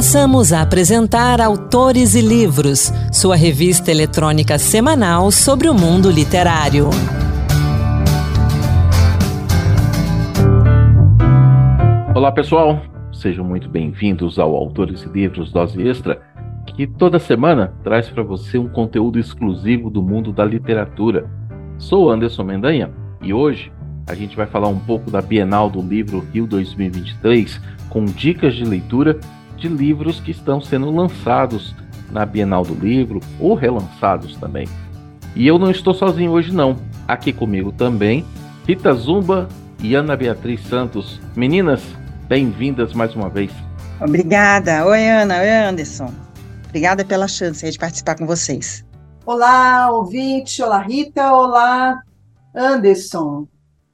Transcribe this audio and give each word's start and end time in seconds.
Passamos 0.00 0.50
a 0.50 0.62
apresentar 0.62 1.42
Autores 1.42 2.14
e 2.14 2.22
Livros, 2.22 2.90
sua 3.12 3.36
revista 3.36 3.90
eletrônica 3.90 4.58
semanal 4.58 5.30
sobre 5.30 5.68
o 5.68 5.74
mundo 5.74 6.10
literário. 6.10 6.88
Olá, 12.14 12.32
pessoal. 12.32 12.80
Sejam 13.12 13.44
muito 13.44 13.68
bem-vindos 13.68 14.38
ao 14.38 14.56
Autores 14.56 15.02
e 15.02 15.08
Livros 15.10 15.52
Dose 15.52 15.86
Extra, 15.86 16.22
que 16.74 16.86
toda 16.86 17.18
semana 17.18 17.74
traz 17.84 18.08
para 18.08 18.22
você 18.22 18.56
um 18.56 18.70
conteúdo 18.70 19.18
exclusivo 19.18 19.90
do 19.90 20.02
mundo 20.02 20.32
da 20.32 20.46
literatura. 20.46 21.30
Sou 21.76 22.10
Anderson 22.10 22.44
Mendanha 22.44 22.90
e 23.20 23.34
hoje 23.34 23.70
a 24.06 24.14
gente 24.14 24.34
vai 24.34 24.46
falar 24.46 24.68
um 24.68 24.78
pouco 24.78 25.10
da 25.10 25.20
Bienal 25.20 25.68
do 25.68 25.82
Livro 25.82 26.26
Rio 26.32 26.46
2023 26.46 27.60
com 27.90 28.06
dicas 28.06 28.54
de 28.54 28.64
leitura 28.64 29.20
de 29.60 29.68
livros 29.68 30.18
que 30.18 30.30
estão 30.30 30.60
sendo 30.60 30.90
lançados 30.90 31.74
na 32.10 32.24
Bienal 32.24 32.64
do 32.64 32.74
Livro 32.74 33.20
ou 33.38 33.54
relançados 33.54 34.36
também. 34.36 34.66
E 35.36 35.46
eu 35.46 35.58
não 35.58 35.70
estou 35.70 35.94
sozinho 35.94 36.32
hoje 36.32 36.52
não. 36.52 36.76
Aqui 37.06 37.32
comigo 37.32 37.70
também 37.70 38.24
Rita 38.66 38.92
Zumba 38.92 39.48
e 39.82 39.94
Ana 39.94 40.16
Beatriz 40.16 40.62
Santos. 40.62 41.20
Meninas, 41.36 41.82
bem-vindas 42.26 42.94
mais 42.94 43.14
uma 43.14 43.28
vez. 43.28 43.52
Obrigada. 44.00 44.86
Oi, 44.86 45.08
Ana. 45.08 45.40
Oi, 45.40 45.50
Anderson. 45.50 46.12
Obrigada 46.68 47.04
pela 47.04 47.28
chance 47.28 47.68
de 47.68 47.78
participar 47.78 48.16
com 48.16 48.26
vocês. 48.26 48.84
Olá, 49.26 49.90
ouvinte. 49.92 50.62
Olá, 50.62 50.78
Rita. 50.78 51.32
Olá, 51.32 52.00
Anderson. 52.54 53.46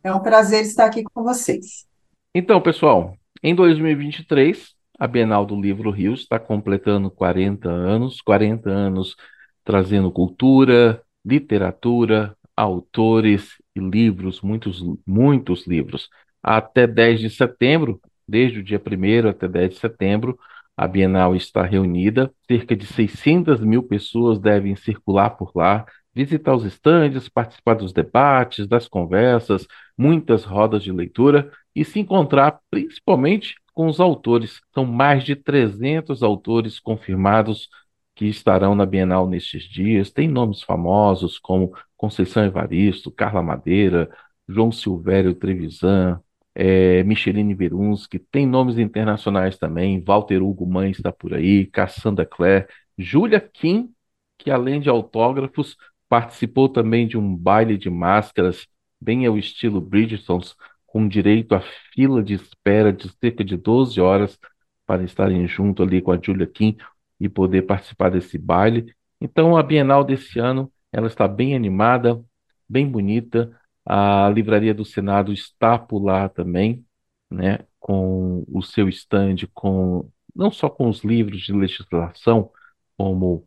É 0.04 0.12
um 0.12 0.20
prazer 0.20 0.62
estar 0.62 0.86
aqui 0.86 1.02
com 1.02 1.24
vocês. 1.24 1.86
Então, 2.34 2.60
pessoal, 2.60 3.14
em 3.42 3.54
2023, 3.54 4.75
a 4.98 5.06
Bienal 5.06 5.44
do 5.44 5.60
Livro 5.60 5.90
Rio 5.90 6.14
está 6.14 6.38
completando 6.38 7.10
40 7.10 7.68
anos, 7.68 8.20
40 8.20 8.70
anos 8.70 9.16
trazendo 9.64 10.10
cultura, 10.12 11.02
literatura, 11.24 12.36
autores 12.56 13.56
e 13.74 13.80
livros, 13.80 14.40
muitos, 14.40 14.82
muitos 15.06 15.66
livros. 15.66 16.08
Até 16.42 16.86
10 16.86 17.20
de 17.20 17.30
setembro, 17.30 18.00
desde 18.26 18.60
o 18.60 18.62
dia 18.62 18.80
1 18.80 19.28
até 19.28 19.48
10 19.48 19.70
de 19.70 19.76
setembro, 19.76 20.38
a 20.76 20.86
Bienal 20.86 21.34
está 21.34 21.62
reunida. 21.62 22.32
Cerca 22.48 22.76
de 22.76 22.86
600 22.86 23.60
mil 23.60 23.82
pessoas 23.82 24.38
devem 24.38 24.76
circular 24.76 25.30
por 25.30 25.50
lá, 25.54 25.84
visitar 26.14 26.54
os 26.54 26.64
estandes, 26.64 27.28
participar 27.28 27.74
dos 27.74 27.92
debates, 27.92 28.66
das 28.66 28.88
conversas, 28.88 29.66
muitas 29.98 30.44
rodas 30.44 30.82
de 30.82 30.92
leitura 30.92 31.50
e 31.74 31.84
se 31.84 31.98
encontrar 31.98 32.60
principalmente 32.70 33.56
com 33.76 33.88
os 33.88 34.00
autores. 34.00 34.62
São 34.74 34.86
mais 34.86 35.22
de 35.24 35.36
300 35.36 36.22
autores 36.22 36.80
confirmados 36.80 37.68
que 38.14 38.24
estarão 38.26 38.74
na 38.74 38.86
Bienal 38.86 39.28
nestes 39.28 39.64
dias. 39.64 40.10
Tem 40.10 40.26
nomes 40.28 40.62
famosos 40.62 41.38
como 41.38 41.72
Conceição 41.96 42.44
Evaristo, 42.46 43.10
Carla 43.10 43.42
Madeira, 43.42 44.10
João 44.48 44.72
Silvério 44.72 45.34
Trevisan, 45.34 46.20
é, 46.54 47.02
Micheline 47.04 47.54
Verunski, 47.54 48.18
tem 48.18 48.46
nomes 48.46 48.78
internacionais 48.78 49.58
também, 49.58 50.02
Walter 50.02 50.42
Hugo 50.42 50.66
Mãe 50.66 50.90
está 50.90 51.12
por 51.12 51.34
aí, 51.34 51.66
Cassandra 51.66 52.24
Clare, 52.24 52.66
Julia 52.96 53.40
Kim, 53.40 53.92
que 54.38 54.50
além 54.50 54.80
de 54.80 54.88
autógrafos, 54.88 55.76
participou 56.08 56.68
também 56.68 57.06
de 57.06 57.18
um 57.18 57.36
baile 57.36 57.76
de 57.76 57.90
máscaras, 57.90 58.66
bem 59.00 59.26
ao 59.26 59.36
estilo 59.36 59.80
Bridgertons, 59.82 60.56
com 60.86 61.08
direito 61.08 61.54
à 61.54 61.60
fila 61.92 62.22
de 62.22 62.34
espera 62.34 62.92
de 62.92 63.08
cerca 63.20 63.44
de 63.44 63.56
12 63.56 64.00
horas 64.00 64.38
para 64.86 65.04
estarem 65.04 65.46
junto 65.48 65.82
ali 65.82 66.00
com 66.00 66.12
a 66.12 66.18
Julia 66.22 66.46
Kim 66.46 66.76
e 67.20 67.28
poder 67.28 67.62
participar 67.62 68.10
desse 68.10 68.38
baile. 68.38 68.94
Então 69.20 69.56
a 69.56 69.62
Bienal 69.62 70.04
desse 70.04 70.38
ano, 70.38 70.72
ela 70.92 71.06
está 71.06 71.26
bem 71.26 71.54
animada, 71.56 72.22
bem 72.68 72.88
bonita. 72.88 73.50
A 73.84 74.28
Livraria 74.30 74.74
do 74.74 74.84
Senado 74.84 75.32
está 75.32 75.78
por 75.78 76.02
lá 76.04 76.28
também, 76.28 76.84
né, 77.30 77.60
com 77.80 78.44
o 78.48 78.62
seu 78.62 78.88
stand 78.88 79.36
com 79.54 80.08
não 80.34 80.50
só 80.50 80.68
com 80.68 80.88
os 80.88 81.02
livros 81.02 81.40
de 81.42 81.52
legislação, 81.52 82.50
como 82.96 83.46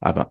a, 0.00 0.30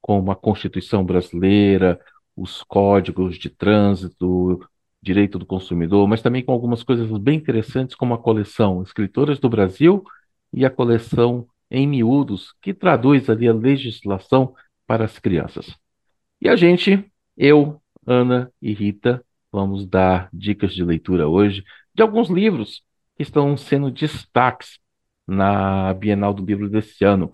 como 0.00 0.30
a 0.30 0.36
Constituição 0.36 1.04
Brasileira, 1.04 2.00
os 2.36 2.62
códigos 2.62 3.38
de 3.38 3.50
trânsito, 3.50 4.60
direito 5.02 5.38
do 5.38 5.44
consumidor, 5.44 6.06
mas 6.06 6.22
também 6.22 6.44
com 6.44 6.52
algumas 6.52 6.82
coisas 6.82 7.10
bem 7.18 7.36
interessantes, 7.36 7.96
como 7.96 8.14
a 8.14 8.18
coleção 8.18 8.82
Escritoras 8.82 9.40
do 9.40 9.48
Brasil 9.48 10.04
e 10.52 10.64
a 10.64 10.70
coleção 10.70 11.46
Em 11.70 11.86
Miúdos, 11.86 12.54
que 12.60 12.72
traduz 12.72 13.28
ali 13.28 13.48
a 13.48 13.52
legislação 13.52 14.54
para 14.86 15.04
as 15.04 15.18
crianças. 15.18 15.74
E 16.40 16.48
a 16.48 16.54
gente, 16.54 17.10
eu, 17.36 17.80
Ana 18.06 18.52
e 18.60 18.72
Rita, 18.72 19.24
vamos 19.50 19.86
dar 19.86 20.28
dicas 20.32 20.74
de 20.74 20.84
leitura 20.84 21.28
hoje 21.28 21.64
de 21.94 22.02
alguns 22.02 22.28
livros 22.28 22.82
que 23.16 23.22
estão 23.22 23.56
sendo 23.56 23.90
destaques 23.90 24.78
na 25.26 25.92
Bienal 25.94 26.32
do 26.32 26.44
Livro 26.44 26.68
desse 26.68 27.04
ano. 27.04 27.30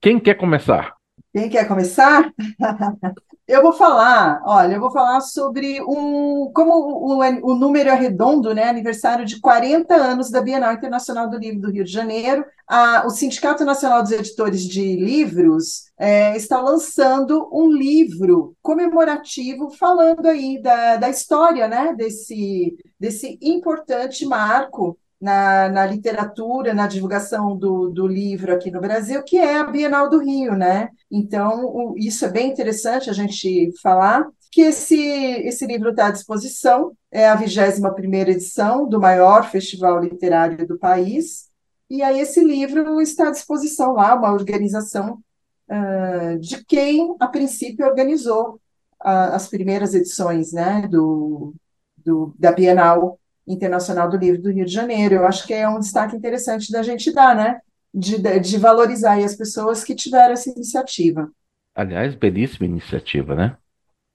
Quem 0.00 0.18
quer 0.18 0.34
começar? 0.34 0.97
Quem 1.32 1.48
quer 1.48 1.66
começar? 1.66 2.32
Eu 3.48 3.62
vou 3.62 3.72
falar, 3.72 4.42
olha, 4.44 4.74
eu 4.74 4.80
vou 4.80 4.90
falar 4.90 5.22
sobre 5.22 5.80
um, 5.80 6.52
como 6.52 6.70
o, 6.70 7.18
o, 7.50 7.54
número 7.54 7.88
é 7.88 7.94
redondo, 7.94 8.54
né? 8.54 8.64
Aniversário 8.64 9.24
de 9.24 9.40
40 9.40 9.94
anos 9.94 10.30
da 10.30 10.42
Bienal 10.42 10.74
Internacional 10.74 11.30
do 11.30 11.38
Livro 11.38 11.62
do 11.62 11.70
Rio 11.70 11.82
de 11.82 11.90
Janeiro. 11.90 12.44
A, 12.66 13.06
o 13.06 13.10
Sindicato 13.10 13.64
Nacional 13.64 14.02
dos 14.02 14.12
Editores 14.12 14.60
de 14.60 14.96
Livros 14.96 15.90
é, 15.98 16.36
está 16.36 16.60
lançando 16.60 17.48
um 17.50 17.72
livro 17.72 18.54
comemorativo 18.60 19.70
falando 19.70 20.26
aí 20.26 20.60
da, 20.60 20.96
da 20.96 21.08
história, 21.08 21.66
né? 21.66 21.94
Desse, 21.96 22.76
desse 23.00 23.38
importante 23.40 24.26
marco 24.26 24.98
na, 25.20 25.68
na 25.68 25.86
literatura, 25.86 26.72
na 26.72 26.86
divulgação 26.86 27.56
do, 27.56 27.88
do 27.88 28.06
livro 28.06 28.52
aqui 28.52 28.70
no 28.70 28.80
Brasil, 28.80 29.22
que 29.22 29.36
é 29.36 29.58
a 29.58 29.64
Bienal 29.64 30.08
do 30.08 30.18
Rio, 30.18 30.54
né? 30.54 30.88
Então, 31.10 31.64
o, 31.66 31.94
isso 31.96 32.24
é 32.24 32.30
bem 32.30 32.50
interessante 32.50 33.10
a 33.10 33.12
gente 33.12 33.72
falar, 33.82 34.26
que 34.50 34.62
esse, 34.62 34.96
esse 34.96 35.66
livro 35.66 35.90
está 35.90 36.06
à 36.06 36.10
disposição, 36.10 36.92
é 37.10 37.28
a 37.28 37.36
21ª 37.36 38.28
edição 38.28 38.88
do 38.88 39.00
maior 39.00 39.50
festival 39.50 40.00
literário 40.00 40.66
do 40.66 40.78
país, 40.78 41.48
e 41.90 42.02
aí 42.02 42.20
esse 42.20 42.42
livro 42.42 43.00
está 43.00 43.28
à 43.28 43.30
disposição 43.30 43.94
lá, 43.94 44.14
uma 44.14 44.32
organização 44.32 45.20
uh, 45.68 46.38
de 46.38 46.64
quem, 46.64 47.16
a 47.18 47.26
princípio, 47.26 47.86
organizou 47.86 48.54
uh, 49.02 49.32
as 49.32 49.48
primeiras 49.48 49.94
edições 49.94 50.52
né, 50.52 50.86
do, 50.88 51.54
do, 51.96 52.34
da 52.38 52.52
Bienal 52.52 53.18
Internacional 53.48 54.08
do 54.08 54.16
Livro 54.16 54.42
do 54.42 54.50
Rio 54.50 54.64
de 54.64 54.72
Janeiro. 54.72 55.16
Eu 55.16 55.26
acho 55.26 55.46
que 55.46 55.54
é 55.54 55.68
um 55.68 55.80
destaque 55.80 56.16
interessante 56.16 56.70
da 56.70 56.82
gente 56.82 57.12
dar, 57.12 57.34
né? 57.34 57.60
De, 57.92 58.18
de 58.40 58.58
valorizar 58.58 59.18
as 59.18 59.34
pessoas 59.34 59.82
que 59.82 59.94
tiveram 59.94 60.34
essa 60.34 60.50
iniciativa. 60.50 61.30
Aliás, 61.74 62.14
belíssima 62.14 62.66
iniciativa, 62.66 63.34
né? 63.34 63.56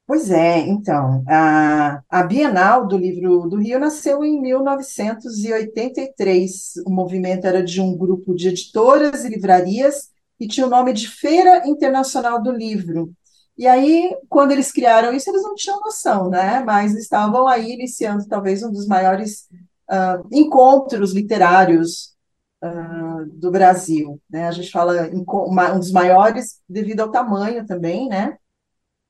Pois 0.06 0.30
é, 0.30 0.60
então, 0.60 1.24
a, 1.28 2.02
a 2.10 2.24
Bienal 2.24 2.86
do 2.86 2.98
Livro 2.98 3.48
do 3.48 3.56
Rio 3.56 3.80
nasceu 3.80 4.22
em 4.24 4.42
1983. 4.42 6.74
O 6.86 6.92
movimento 6.92 7.48
era 7.48 7.64
de 7.64 7.80
um 7.80 7.98
grupo 7.98 8.36
de 8.36 8.50
editoras 8.50 9.24
e 9.24 9.30
livrarias 9.30 10.12
e 10.38 10.46
tinha 10.48 10.68
o 10.68 10.70
nome 10.70 10.92
de 10.92 11.08
Feira 11.08 11.66
Internacional 11.66 12.44
do 12.44 12.52
Livro. 12.52 13.14
E 13.58 13.68
aí, 13.68 14.16
quando 14.30 14.52
eles 14.52 14.72
criaram 14.72 15.14
isso, 15.14 15.30
eles 15.30 15.44
não 15.44 15.56
tinham 15.56 15.80
noção, 15.80 16.30
né? 16.30 16.64
Mas 16.64 16.96
estavam 16.96 17.48
aí 17.48 17.74
iniciando 17.74 18.28
talvez 18.28 18.64
um 18.64 18.72
dos 18.72 18.88
maiores 18.88 19.48
uh, 19.90 20.28
encontros 20.32 21.14
literários 21.14 22.16
uh, 22.64 23.26
do 23.34 23.52
Brasil, 23.52 24.20
né? 24.30 24.48
A 24.48 24.52
gente 24.52 24.72
fala 24.72 25.08
um 25.12 25.80
dos 25.80 25.92
maiores 25.92 26.62
devido 26.68 27.02
ao 27.02 27.12
tamanho 27.12 27.66
também, 27.66 28.10
né? 28.10 28.38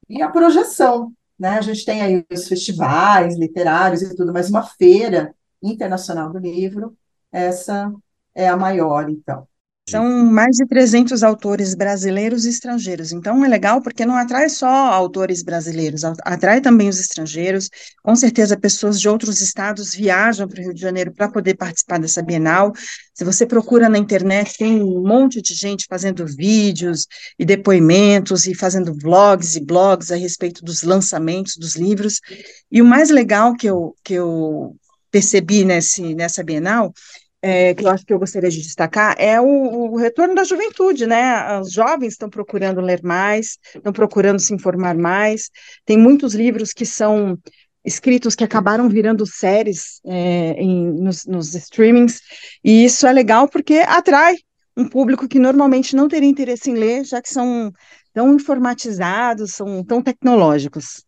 E 0.09 0.21
a 0.21 0.29
projeção, 0.29 1.13
né? 1.39 1.57
A 1.57 1.61
gente 1.61 1.85
tem 1.85 2.01
aí 2.01 2.25
os 2.31 2.47
festivais 2.47 3.37
literários 3.37 4.01
e 4.01 4.15
tudo, 4.15 4.33
mas 4.33 4.49
uma 4.49 4.63
feira 4.63 5.33
internacional 5.61 6.31
do 6.31 6.39
livro, 6.39 6.97
essa 7.31 7.93
é 8.35 8.47
a 8.49 8.57
maior, 8.57 9.09
então. 9.09 9.47
São 9.89 10.25
mais 10.25 10.55
de 10.55 10.65
300 10.65 11.23
autores 11.23 11.75
brasileiros 11.75 12.45
e 12.45 12.49
estrangeiros. 12.49 13.11
Então 13.11 13.43
é 13.43 13.49
legal 13.49 13.81
porque 13.81 14.05
não 14.05 14.15
atrai 14.15 14.47
só 14.47 14.65
autores 14.65 15.43
brasileiros, 15.43 16.05
atrai 16.05 16.61
também 16.61 16.87
os 16.87 17.01
estrangeiros. 17.01 17.69
Com 18.01 18.15
certeza 18.15 18.57
pessoas 18.57 18.97
de 18.99 19.09
outros 19.09 19.41
estados 19.41 19.93
viajam 19.93 20.47
para 20.47 20.61
o 20.61 20.63
Rio 20.63 20.73
de 20.73 20.79
Janeiro 20.79 21.11
para 21.13 21.27
poder 21.27 21.55
participar 21.55 21.99
dessa 21.99 22.21
Bienal. 22.21 22.71
Se 23.13 23.25
você 23.25 23.45
procura 23.45 23.89
na 23.89 23.97
internet, 23.97 24.57
tem 24.57 24.81
um 24.81 25.03
monte 25.05 25.41
de 25.41 25.53
gente 25.53 25.85
fazendo 25.89 26.25
vídeos 26.25 27.05
e 27.37 27.43
depoimentos 27.43 28.47
e 28.47 28.55
fazendo 28.55 28.97
vlogs 28.97 29.57
e 29.57 29.59
blogs 29.59 30.11
a 30.11 30.15
respeito 30.15 30.63
dos 30.63 30.83
lançamentos 30.83 31.57
dos 31.57 31.75
livros. 31.75 32.21
E 32.71 32.81
o 32.81 32.85
mais 32.85 33.09
legal 33.09 33.53
que 33.53 33.67
eu, 33.67 33.93
que 34.01 34.13
eu 34.13 34.77
percebi 35.11 35.65
nesse, 35.65 36.15
nessa 36.15 36.41
Bienal 36.41 36.93
é, 37.45 37.73
que 37.73 37.83
eu 37.83 37.89
acho 37.89 38.05
que 38.05 38.13
eu 38.13 38.17
gostaria 38.17 38.49
de 38.49 38.61
destacar 38.61 39.15
é 39.19 39.39
o, 39.39 39.45
o, 39.91 39.97
retorno 39.97 40.33
da 40.33 40.45
juventude, 40.45 41.05
né? 41.05 41.59
Os 41.59 41.73
jovens 41.73 42.13
estão 42.13 42.29
procurando 42.29 42.79
ler 42.79 43.03
mais, 43.03 43.57
estão 43.75 43.91
procurando 43.91 44.39
se 44.39 44.53
informar 44.53 44.95
mais. 44.95 45.49
Tem 45.85 45.97
muitos 45.97 46.33
livros 46.33 46.71
que 46.71 46.85
são 46.85 47.37
escritos 47.83 48.33
que 48.33 48.45
acabaram 48.45 48.87
virando 48.87 49.25
séries 49.25 49.99
é, 50.05 50.51
em, 50.53 50.89
nos, 50.93 51.25
nos 51.25 51.53
streamings, 51.53 52.21
e 52.63 52.85
isso 52.85 53.05
é 53.05 53.11
legal 53.11 53.49
porque 53.49 53.79
atrai 53.85 54.35
um 54.77 54.87
público 54.87 55.27
que 55.27 55.37
normalmente 55.37 55.97
não 55.97 56.07
teria 56.07 56.29
interesse 56.29 56.71
em 56.71 56.75
ler, 56.75 57.03
já 57.03 57.21
que 57.21 57.29
são 57.29 57.73
tão 58.13 58.33
informatizados, 58.33 59.51
são 59.51 59.83
tão 59.83 60.01
tecnológicos. 60.01 61.03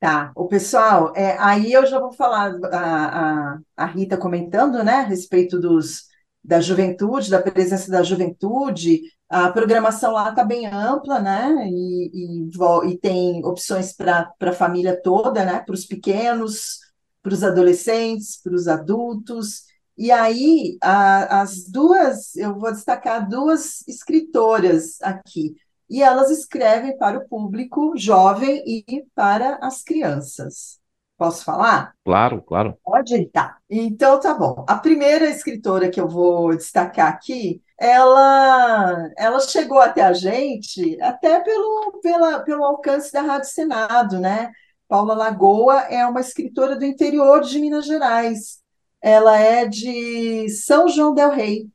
Tá, 0.00 0.32
o 0.34 0.48
pessoal, 0.48 1.12
é, 1.14 1.36
aí 1.38 1.72
eu 1.74 1.84
já 1.84 2.00
vou 2.00 2.10
falar, 2.12 2.54
a, 2.72 3.54
a, 3.56 3.58
a 3.76 3.84
Rita 3.86 4.16
comentando, 4.16 4.82
né, 4.82 4.94
a 4.94 5.02
respeito 5.02 5.60
dos, 5.60 6.04
da 6.42 6.58
juventude, 6.58 7.30
da 7.30 7.42
presença 7.42 7.90
da 7.90 8.02
juventude, 8.02 9.02
a 9.28 9.50
programação 9.52 10.12
lá 10.12 10.30
está 10.30 10.42
bem 10.42 10.64
ampla, 10.66 11.20
né, 11.20 11.54
e, 11.68 12.46
e, 12.48 12.90
e 12.90 12.98
tem 12.98 13.44
opções 13.44 13.92
para 13.92 14.32
a 14.40 14.52
família 14.52 14.98
toda, 15.02 15.44
né, 15.44 15.60
para 15.60 15.74
os 15.74 15.84
pequenos, 15.84 16.78
para 17.22 17.34
os 17.34 17.44
adolescentes, 17.44 18.40
para 18.42 18.54
os 18.54 18.68
adultos, 18.68 19.64
e 19.98 20.10
aí 20.10 20.78
a, 20.82 21.42
as 21.42 21.64
duas, 21.68 22.34
eu 22.36 22.58
vou 22.58 22.72
destacar 22.72 23.28
duas 23.28 23.86
escritoras 23.86 24.96
aqui, 25.02 25.54
e 25.90 26.02
elas 26.02 26.30
escrevem 26.30 26.96
para 26.96 27.18
o 27.18 27.28
público 27.28 27.94
jovem 27.96 28.62
e 28.64 29.04
para 29.12 29.58
as 29.60 29.82
crianças. 29.82 30.78
Posso 31.18 31.44
falar? 31.44 31.92
Claro, 32.02 32.40
claro. 32.40 32.78
Pode? 32.82 33.26
Tá. 33.26 33.58
Então 33.68 34.18
tá 34.18 34.32
bom. 34.32 34.64
A 34.66 34.76
primeira 34.76 35.28
escritora 35.28 35.90
que 35.90 36.00
eu 36.00 36.08
vou 36.08 36.56
destacar 36.56 37.08
aqui, 37.08 37.60
ela, 37.76 39.10
ela 39.18 39.40
chegou 39.40 39.80
até 39.80 40.02
a 40.02 40.14
gente 40.14 40.96
até 41.02 41.40
pelo, 41.40 42.00
pela, 42.02 42.40
pelo 42.40 42.64
alcance 42.64 43.12
da 43.12 43.20
Rádio 43.20 43.50
Senado, 43.50 44.18
né? 44.18 44.50
Paula 44.88 45.14
Lagoa 45.14 45.80
é 45.82 46.06
uma 46.06 46.20
escritora 46.20 46.74
do 46.76 46.84
interior 46.84 47.42
de 47.42 47.58
Minas 47.58 47.84
Gerais. 47.84 48.60
Ela 49.02 49.38
é 49.38 49.66
de 49.66 50.48
São 50.48 50.88
João 50.88 51.12
del 51.12 51.30
Rei. 51.30 51.68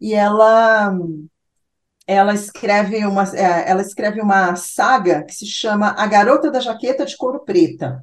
E 0.00 0.14
ela 0.14 0.92
ela 2.08 2.32
escreve 2.32 3.04
uma, 3.04 3.24
é, 3.36 3.70
ela 3.70 3.82
escreve 3.82 4.22
uma 4.22 4.56
saga 4.56 5.24
que 5.24 5.34
se 5.34 5.44
chama 5.44 5.90
A 5.90 6.06
Garota 6.06 6.50
da 6.50 6.58
Jaqueta 6.58 7.04
de 7.04 7.14
Couro 7.14 7.40
Preta, 7.44 8.02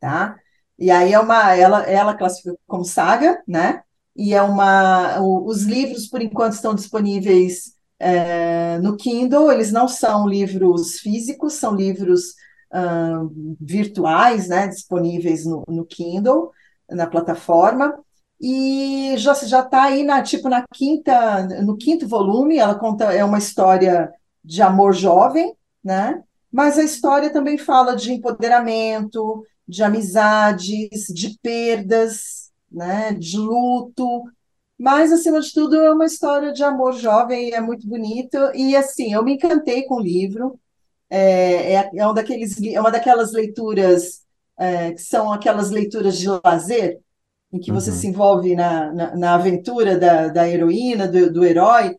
tá? 0.00 0.36
E 0.76 0.90
aí 0.90 1.12
é 1.12 1.20
uma, 1.20 1.54
ela, 1.54 1.82
ela 1.84 2.14
classifica 2.14 2.56
como 2.66 2.84
saga, 2.84 3.40
né? 3.46 3.84
E 4.16 4.34
é 4.34 4.42
uma, 4.42 5.20
os 5.20 5.62
livros 5.62 6.08
por 6.08 6.20
enquanto 6.20 6.54
estão 6.54 6.74
disponíveis 6.74 7.76
é, 8.00 8.78
no 8.80 8.96
Kindle. 8.96 9.52
Eles 9.52 9.70
não 9.70 9.86
são 9.86 10.26
livros 10.26 10.98
físicos, 10.98 11.52
são 11.54 11.76
livros 11.76 12.34
uh, 12.74 13.56
virtuais, 13.60 14.48
né? 14.48 14.66
Disponíveis 14.66 15.46
no, 15.46 15.62
no 15.68 15.86
Kindle, 15.86 16.50
na 16.90 17.06
plataforma 17.06 17.96
e 18.42 19.14
já 19.16 19.34
já 19.34 19.60
está 19.60 19.84
aí 19.84 20.02
na 20.02 20.22
tipo 20.22 20.48
na 20.48 20.64
quinta 20.74 21.46
no 21.62 21.76
quinto 21.76 22.08
volume 22.08 22.58
ela 22.58 22.74
conta 22.74 23.12
é 23.12 23.24
uma 23.24 23.38
história 23.38 24.12
de 24.44 24.60
amor 24.62 24.92
jovem 24.94 25.54
né? 25.84 26.22
Mas 26.50 26.78
a 26.78 26.84
história 26.84 27.32
também 27.32 27.56
fala 27.56 27.96
de 27.96 28.12
empoderamento 28.12 29.44
de 29.66 29.82
amizades 29.82 31.06
de 31.14 31.38
perdas 31.40 32.42
né? 32.72 33.12
De 33.12 33.36
luto. 33.36 34.24
Mas 34.78 35.12
acima 35.12 35.40
de 35.40 35.52
tudo 35.52 35.76
é 35.76 35.90
uma 35.92 36.06
história 36.06 36.52
de 36.52 36.64
amor 36.64 36.94
jovem 36.94 37.52
é 37.54 37.60
muito 37.60 37.86
bonito. 37.86 38.36
E 38.54 38.74
assim 38.76 39.12
eu 39.12 39.22
me 39.22 39.34
encantei 39.34 39.84
com 39.84 39.96
o 39.96 40.00
livro. 40.00 40.58
É, 41.10 41.74
é, 41.74 41.90
é 41.96 42.08
um 42.08 42.14
daqueles 42.14 42.60
é 42.62 42.80
uma 42.80 42.90
daquelas 42.90 43.32
leituras 43.32 44.22
é, 44.58 44.92
que 44.92 45.02
são 45.02 45.32
aquelas 45.32 45.70
leituras 45.70 46.16
de 46.18 46.26
lazer 46.44 47.00
em 47.52 47.60
que 47.60 47.70
você 47.70 47.90
uhum. 47.90 47.96
se 47.96 48.06
envolve 48.06 48.56
na, 48.56 48.92
na, 48.92 49.16
na 49.16 49.34
aventura 49.34 49.98
da, 49.98 50.28
da 50.28 50.48
heroína, 50.48 51.06
do, 51.06 51.32
do 51.32 51.44
herói, 51.44 51.96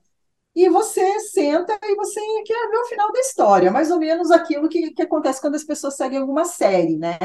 e 0.56 0.70
você 0.70 1.20
senta 1.20 1.78
e 1.84 1.96
você 1.96 2.20
quer 2.46 2.70
ver 2.70 2.78
o 2.78 2.86
final 2.86 3.12
da 3.12 3.20
história, 3.20 3.72
mais 3.72 3.90
ou 3.92 4.00
menos 4.00 4.32
aquilo 4.32 4.70
que, 4.70 4.92
que 4.92 5.02
acontece 5.02 5.42
quando 5.42 5.56
as 5.56 5.64
pessoas 5.64 5.96
seguem 5.96 6.20
alguma 6.20 6.46
série, 6.46 6.98
né? 6.98 7.18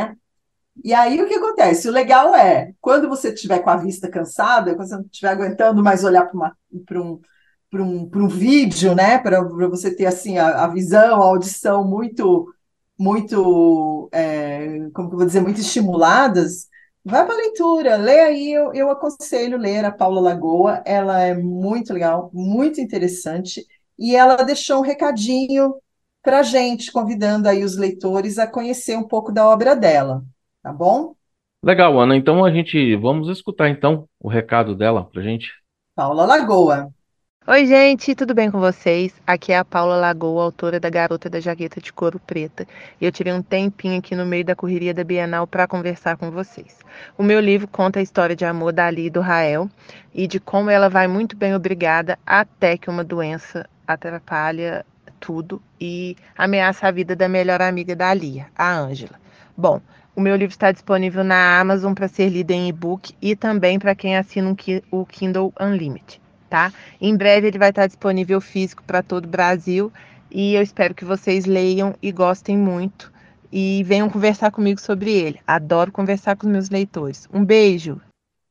E 0.82 0.94
aí 0.94 1.20
o 1.20 1.26
que 1.26 1.34
acontece? 1.34 1.88
O 1.88 1.92
legal 1.92 2.34
é, 2.34 2.72
quando 2.80 3.08
você 3.08 3.32
estiver 3.32 3.58
com 3.60 3.70
a 3.70 3.76
vista 3.76 4.08
cansada, 4.08 4.74
quando 4.74 4.88
você 4.88 4.94
não 4.94 5.02
estiver 5.02 5.30
aguentando 5.30 5.82
mais 5.82 6.04
olhar 6.04 6.30
para 6.86 7.02
um, 7.02 7.20
um, 7.74 8.10
um 8.14 8.28
vídeo, 8.28 8.94
né? 8.94 9.18
Para 9.18 9.42
você 9.68 9.94
ter 9.94 10.06
assim 10.06 10.38
a, 10.38 10.64
a, 10.64 10.68
visão, 10.68 11.20
a 11.20 11.26
audição 11.26 11.84
muito, 11.84 12.46
muito, 12.98 14.08
é, 14.12 14.88
como 14.94 15.08
que 15.08 15.14
eu 15.14 15.18
vou 15.18 15.26
dizer, 15.26 15.40
muito 15.40 15.60
estimuladas, 15.60 16.68
Vai 17.08 17.24
para 17.24 17.32
a 17.32 17.38
leitura, 17.38 17.96
lê 17.96 18.20
aí, 18.20 18.52
eu, 18.52 18.74
eu 18.74 18.90
aconselho 18.90 19.56
ler 19.56 19.82
a 19.82 19.90
Paula 19.90 20.20
Lagoa, 20.20 20.82
ela 20.84 21.18
é 21.22 21.34
muito 21.34 21.94
legal, 21.94 22.30
muito 22.34 22.82
interessante, 22.82 23.64
e 23.98 24.14
ela 24.14 24.36
deixou 24.42 24.80
um 24.80 24.82
recadinho 24.82 25.74
para 26.22 26.40
a 26.40 26.42
gente, 26.42 26.92
convidando 26.92 27.48
aí 27.48 27.64
os 27.64 27.78
leitores 27.78 28.38
a 28.38 28.46
conhecer 28.46 28.94
um 28.94 29.08
pouco 29.08 29.32
da 29.32 29.48
obra 29.48 29.74
dela, 29.74 30.22
tá 30.62 30.70
bom? 30.70 31.14
Legal, 31.64 31.98
Ana, 31.98 32.14
então 32.14 32.44
a 32.44 32.50
gente, 32.50 32.94
vamos 32.96 33.30
escutar 33.30 33.70
então 33.70 34.06
o 34.20 34.28
recado 34.28 34.74
dela 34.74 35.02
para 35.02 35.22
gente. 35.22 35.50
Paula 35.94 36.26
Lagoa. 36.26 36.92
Oi, 37.50 37.64
gente, 37.64 38.14
tudo 38.14 38.34
bem 38.34 38.50
com 38.50 38.60
vocês? 38.60 39.14
Aqui 39.26 39.52
é 39.52 39.56
a 39.56 39.64
Paula 39.64 39.96
Lagoa, 39.96 40.44
autora 40.44 40.78
da 40.78 40.90
Garota 40.90 41.30
da 41.30 41.40
Jaqueta 41.40 41.80
de 41.80 41.90
Couro 41.90 42.20
Preta. 42.20 42.68
E 43.00 43.06
eu 43.06 43.10
tirei 43.10 43.32
um 43.32 43.40
tempinho 43.40 43.98
aqui 43.98 44.14
no 44.14 44.26
meio 44.26 44.44
da 44.44 44.54
correria 44.54 44.92
da 44.92 45.02
Bienal 45.02 45.46
para 45.46 45.66
conversar 45.66 46.18
com 46.18 46.30
vocês. 46.30 46.76
O 47.16 47.22
meu 47.22 47.40
livro 47.40 47.66
conta 47.66 48.00
a 48.00 48.02
história 48.02 48.36
de 48.36 48.44
amor 48.44 48.74
da 48.74 48.84
Ali 48.84 49.06
e 49.06 49.10
do 49.10 49.22
Rael 49.22 49.66
e 50.14 50.26
de 50.26 50.38
como 50.38 50.68
ela 50.68 50.90
vai 50.90 51.08
muito 51.08 51.38
bem 51.38 51.54
obrigada 51.54 52.18
até 52.26 52.76
que 52.76 52.90
uma 52.90 53.02
doença 53.02 53.66
atrapalha 53.86 54.84
tudo 55.18 55.62
e 55.80 56.18
ameaça 56.36 56.86
a 56.86 56.90
vida 56.90 57.16
da 57.16 57.30
melhor 57.30 57.62
amiga 57.62 57.96
da 57.96 58.12
Lia, 58.12 58.48
a 58.54 58.76
Ângela. 58.76 59.18
Bom, 59.56 59.80
o 60.14 60.20
meu 60.20 60.36
livro 60.36 60.52
está 60.52 60.70
disponível 60.70 61.24
na 61.24 61.58
Amazon 61.58 61.94
para 61.94 62.08
ser 62.08 62.28
lido 62.28 62.50
em 62.50 62.68
e-book 62.68 63.14
e 63.22 63.34
também 63.34 63.78
para 63.78 63.94
quem 63.94 64.18
assina 64.18 64.54
o 64.90 65.06
Kindle 65.06 65.50
Unlimited 65.58 66.20
tá? 66.48 66.72
Em 67.00 67.16
breve 67.16 67.46
ele 67.46 67.58
vai 67.58 67.70
estar 67.70 67.86
disponível 67.86 68.40
físico 68.40 68.82
para 68.84 69.02
todo 69.02 69.26
o 69.26 69.28
Brasil 69.28 69.92
e 70.30 70.54
eu 70.54 70.62
espero 70.62 70.94
que 70.94 71.04
vocês 71.04 71.44
leiam 71.44 71.94
e 72.02 72.12
gostem 72.12 72.56
muito 72.56 73.12
e 73.52 73.82
venham 73.84 74.10
conversar 74.10 74.50
comigo 74.50 74.80
sobre 74.80 75.12
ele. 75.12 75.40
Adoro 75.46 75.92
conversar 75.92 76.36
com 76.36 76.46
os 76.46 76.52
meus 76.52 76.70
leitores. 76.70 77.28
Um 77.32 77.44
beijo. 77.44 78.00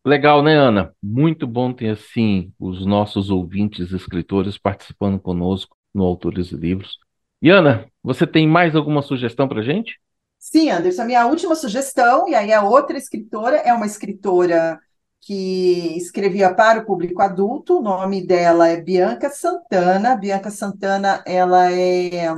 Legal, 0.06 0.42
né, 0.42 0.56
Ana? 0.56 0.94
Muito 1.04 1.46
bom 1.46 1.74
ter 1.74 1.90
assim 1.90 2.52
os 2.60 2.86
nossos 2.86 3.30
ouvintes 3.30 3.92
escritores 3.92 4.58
participando 4.58 5.20
conosco 5.20 5.76
no 5.94 6.04
Autores 6.04 6.52
e 6.52 6.56
Livros. 6.56 6.98
E 7.42 7.50
Ana, 7.50 7.86
você 8.02 8.26
tem 8.26 8.48
mais 8.48 8.76
alguma 8.76 9.02
sugestão 9.02 9.48
para 9.48 9.62
gente? 9.62 10.00
Sim, 10.40 10.70
Anderson, 10.70 11.02
a 11.02 11.06
minha 11.06 11.26
última 11.26 11.56
sugestão, 11.56 12.28
e 12.28 12.36
aí 12.36 12.54
a 12.54 12.64
outra 12.64 12.98
escritora 12.98 13.58
é 13.58 13.74
uma 13.74 13.86
escritora 13.86 14.80
que 15.28 15.98
escrevia 15.98 16.56
para 16.56 16.80
o 16.80 16.86
público 16.86 17.22
adulto. 17.22 17.80
O 17.80 17.82
nome 17.82 18.26
dela 18.26 18.70
é 18.70 18.82
Bianca 18.82 19.30
Santana. 19.30 20.16
Bianca 20.16 20.50
Santana, 20.50 21.22
ela 21.28 21.70
é 21.70 22.34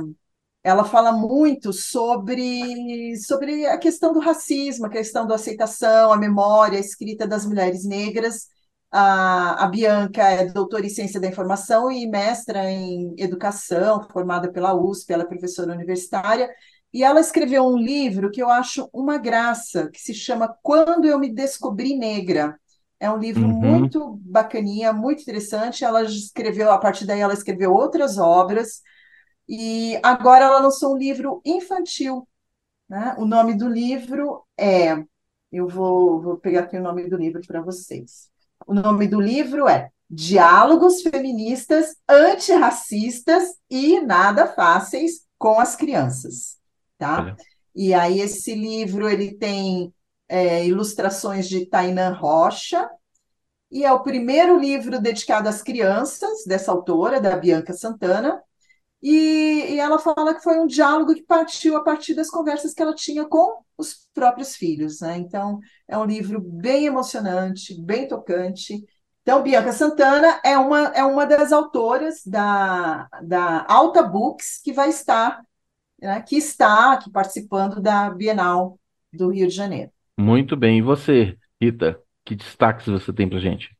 ela 0.62 0.84
fala 0.84 1.12
muito 1.12 1.72
sobre, 1.72 3.16
sobre 3.16 3.64
a 3.66 3.78
questão 3.78 4.12
do 4.12 4.18
racismo, 4.20 4.86
a 4.86 4.90
questão 4.90 5.26
da 5.26 5.36
aceitação, 5.36 6.12
a 6.12 6.18
memória, 6.18 6.76
a 6.78 6.80
escrita 6.80 7.26
das 7.26 7.46
mulheres 7.46 7.84
negras. 7.84 8.48
A, 8.90 9.64
a 9.64 9.68
Bianca 9.68 10.22
é 10.28 10.46
doutora 10.46 10.84
em 10.84 10.90
ciência 10.90 11.20
da 11.20 11.28
informação 11.28 11.90
e 11.90 12.06
mestra 12.08 12.70
em 12.70 13.14
educação, 13.18 14.06
formada 14.10 14.52
pela 14.52 14.74
USP, 14.74 15.12
ela 15.12 15.22
é 15.22 15.26
professora 15.26 15.72
universitária, 15.72 16.50
e 16.92 17.04
ela 17.04 17.20
escreveu 17.20 17.64
um 17.64 17.78
livro 17.78 18.30
que 18.30 18.42
eu 18.42 18.50
acho 18.50 18.90
uma 18.92 19.16
graça, 19.16 19.88
que 19.90 20.00
se 20.00 20.12
chama 20.12 20.54
Quando 20.62 21.06
Eu 21.06 21.18
Me 21.20 21.32
Descobri 21.32 21.96
Negra. 21.96 22.59
É 23.00 23.10
um 23.10 23.16
livro 23.16 23.44
uhum. 23.44 23.48
muito 23.48 24.20
bacaninha, 24.22 24.92
muito 24.92 25.22
interessante. 25.22 25.84
Ela 25.84 26.02
escreveu, 26.02 26.70
a 26.70 26.76
partir 26.76 27.06
daí, 27.06 27.20
ela 27.20 27.32
escreveu 27.32 27.72
outras 27.72 28.18
obras. 28.18 28.82
E 29.48 29.98
agora 30.02 30.44
ela 30.44 30.60
lançou 30.60 30.94
um 30.94 30.98
livro 30.98 31.40
infantil. 31.42 32.28
Né? 32.86 33.14
O 33.16 33.24
nome 33.24 33.54
do 33.54 33.68
livro 33.68 34.44
é. 34.58 35.02
Eu 35.50 35.66
vou, 35.66 36.20
vou 36.20 36.36
pegar 36.36 36.60
aqui 36.60 36.76
o 36.76 36.82
nome 36.82 37.08
do 37.08 37.16
livro 37.16 37.40
para 37.44 37.62
vocês. 37.62 38.28
O 38.66 38.74
nome 38.74 39.08
do 39.08 39.20
livro 39.20 39.66
é 39.66 39.90
Diálogos 40.08 41.02
Feministas 41.02 41.96
Antirracistas 42.08 43.56
e 43.68 44.00
Nada 44.00 44.46
Fáceis 44.46 45.26
com 45.38 45.58
as 45.58 45.74
Crianças. 45.74 46.58
Tá? 46.98 47.34
E 47.74 47.94
aí, 47.94 48.20
esse 48.20 48.54
livro 48.54 49.08
ele 49.08 49.32
tem 49.32 49.92
é, 50.30 50.64
ilustrações 50.64 51.48
de 51.48 51.66
Tainan 51.66 52.12
Rocha, 52.14 52.88
e 53.70 53.84
é 53.84 53.92
o 53.92 54.02
primeiro 54.02 54.58
livro 54.58 55.00
dedicado 55.00 55.48
às 55.48 55.60
crianças, 55.62 56.44
dessa 56.46 56.70
autora, 56.70 57.20
da 57.20 57.36
Bianca 57.36 57.72
Santana, 57.72 58.40
e, 59.02 59.74
e, 59.74 59.80
ela 59.80 59.98
fala 59.98 60.34
que 60.34 60.42
foi 60.42 60.58
um 60.60 60.66
diálogo 60.66 61.14
que 61.14 61.22
partiu 61.22 61.76
a 61.76 61.82
partir 61.82 62.14
das 62.14 62.28
conversas 62.28 62.74
que 62.74 62.82
ela 62.82 62.94
tinha 62.94 63.24
com 63.26 63.62
os 63.78 64.06
próprios 64.12 64.54
filhos. 64.54 65.00
Né? 65.00 65.16
Então, 65.16 65.58
é 65.88 65.96
um 65.96 66.04
livro 66.04 66.38
bem 66.40 66.84
emocionante, 66.84 67.80
bem 67.82 68.06
tocante. 68.06 68.84
Então, 69.22 69.42
Bianca 69.42 69.72
Santana 69.72 70.40
é 70.44 70.58
uma, 70.58 70.88
é 70.88 71.02
uma 71.02 71.26
das 71.26 71.50
autoras 71.50 72.22
da, 72.26 73.08
da 73.22 73.64
Alta 73.68 74.02
Books 74.02 74.60
que 74.62 74.72
vai 74.72 74.90
estar, 74.90 75.40
né, 76.00 76.20
que 76.22 76.36
está 76.36 76.92
aqui 76.92 77.10
participando 77.10 77.80
da 77.80 78.10
Bienal 78.10 78.78
do 79.12 79.30
Rio 79.30 79.48
de 79.48 79.54
Janeiro. 79.54 79.90
Muito 80.20 80.54
bem. 80.54 80.78
E 80.78 80.82
você, 80.82 81.34
Rita, 81.60 81.98
que 82.26 82.36
destaques 82.36 82.86
você 82.86 83.10
tem 83.10 83.26
para 83.26 83.40
gente? 83.40 83.70